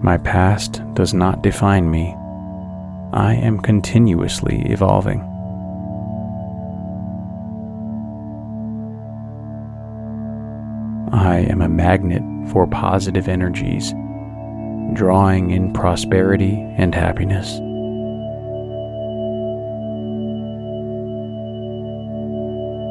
My 0.00 0.18
past 0.18 0.82
does 0.94 1.12
not 1.12 1.42
define 1.42 1.90
me 1.90 2.14
I 3.12 3.34
am 3.34 3.58
continuously 3.58 4.62
evolving. 4.66 5.20
I 11.10 11.38
am 11.50 11.62
a 11.62 11.68
magnet 11.68 12.22
for 12.50 12.66
positive 12.66 13.26
energies, 13.26 13.92
drawing 14.92 15.50
in 15.50 15.72
prosperity 15.72 16.60
and 16.76 16.94
happiness. 16.94 17.58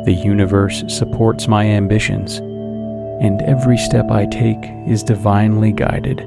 The 0.08 0.14
universe 0.14 0.86
supports 0.88 1.50
my 1.50 1.66
ambitions, 1.66 2.38
and 2.38 3.42
every 3.42 3.78
step 3.78 4.10
I 4.10 4.26
take 4.26 4.64
is 4.88 5.04
divinely 5.04 5.74
guided. 5.74 6.26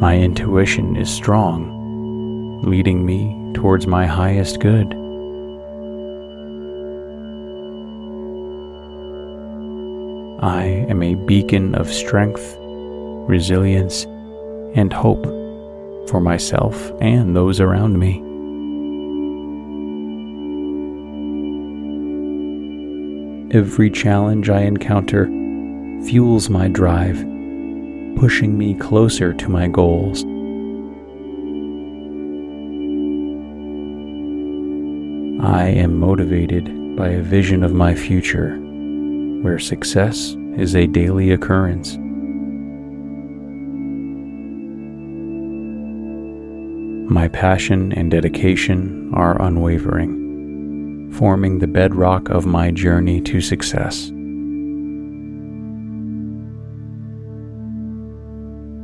My 0.00 0.16
intuition 0.16 0.96
is 0.96 1.10
strong, 1.10 2.62
leading 2.62 3.04
me 3.04 3.52
towards 3.52 3.86
my 3.86 4.06
highest 4.06 4.60
good. 4.60 4.94
I 10.42 10.86
am 10.88 11.02
a 11.02 11.16
beacon 11.26 11.74
of 11.74 11.92
strength, 11.92 12.56
resilience, 13.28 14.04
and 14.74 14.90
hope 14.90 15.26
for 16.08 16.22
myself 16.22 16.90
and 17.02 17.36
those 17.36 17.60
around 17.60 17.98
me. 17.98 18.29
Every 23.52 23.90
challenge 23.90 24.48
I 24.48 24.60
encounter 24.60 25.26
fuels 26.04 26.48
my 26.48 26.68
drive 26.68 27.16
pushing 28.16 28.56
me 28.56 28.74
closer 28.74 29.32
to 29.32 29.48
my 29.48 29.66
goals. 29.66 30.22
I 35.42 35.66
am 35.66 35.98
motivated 35.98 36.96
by 36.96 37.08
a 37.08 37.22
vision 37.22 37.64
of 37.64 37.72
my 37.72 37.92
future 37.92 38.56
where 39.42 39.58
success 39.58 40.36
is 40.56 40.76
a 40.76 40.86
daily 40.86 41.32
occurrence. 41.32 41.96
My 47.10 47.26
passion 47.26 47.92
and 47.94 48.12
dedication 48.12 49.10
are 49.12 49.42
unwavering, 49.42 50.19
forming 51.12 51.58
the 51.58 51.66
bedrock 51.66 52.28
of 52.28 52.46
my 52.46 52.70
journey 52.70 53.20
to 53.22 53.40
success. 53.40 54.10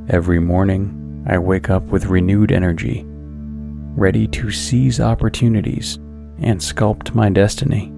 Every 0.09 0.39
morning, 0.39 1.25
I 1.29 1.39
wake 1.39 1.71
up 1.71 1.83
with 1.85 2.07
renewed 2.07 2.53
energy, 2.53 3.05
ready 3.07 4.29
to 4.29 4.51
seize 4.51 5.01
opportunities 5.01 5.97
and 6.39 6.61
sculpt 6.61 7.15
my 7.15 7.29
destiny. 7.31 7.96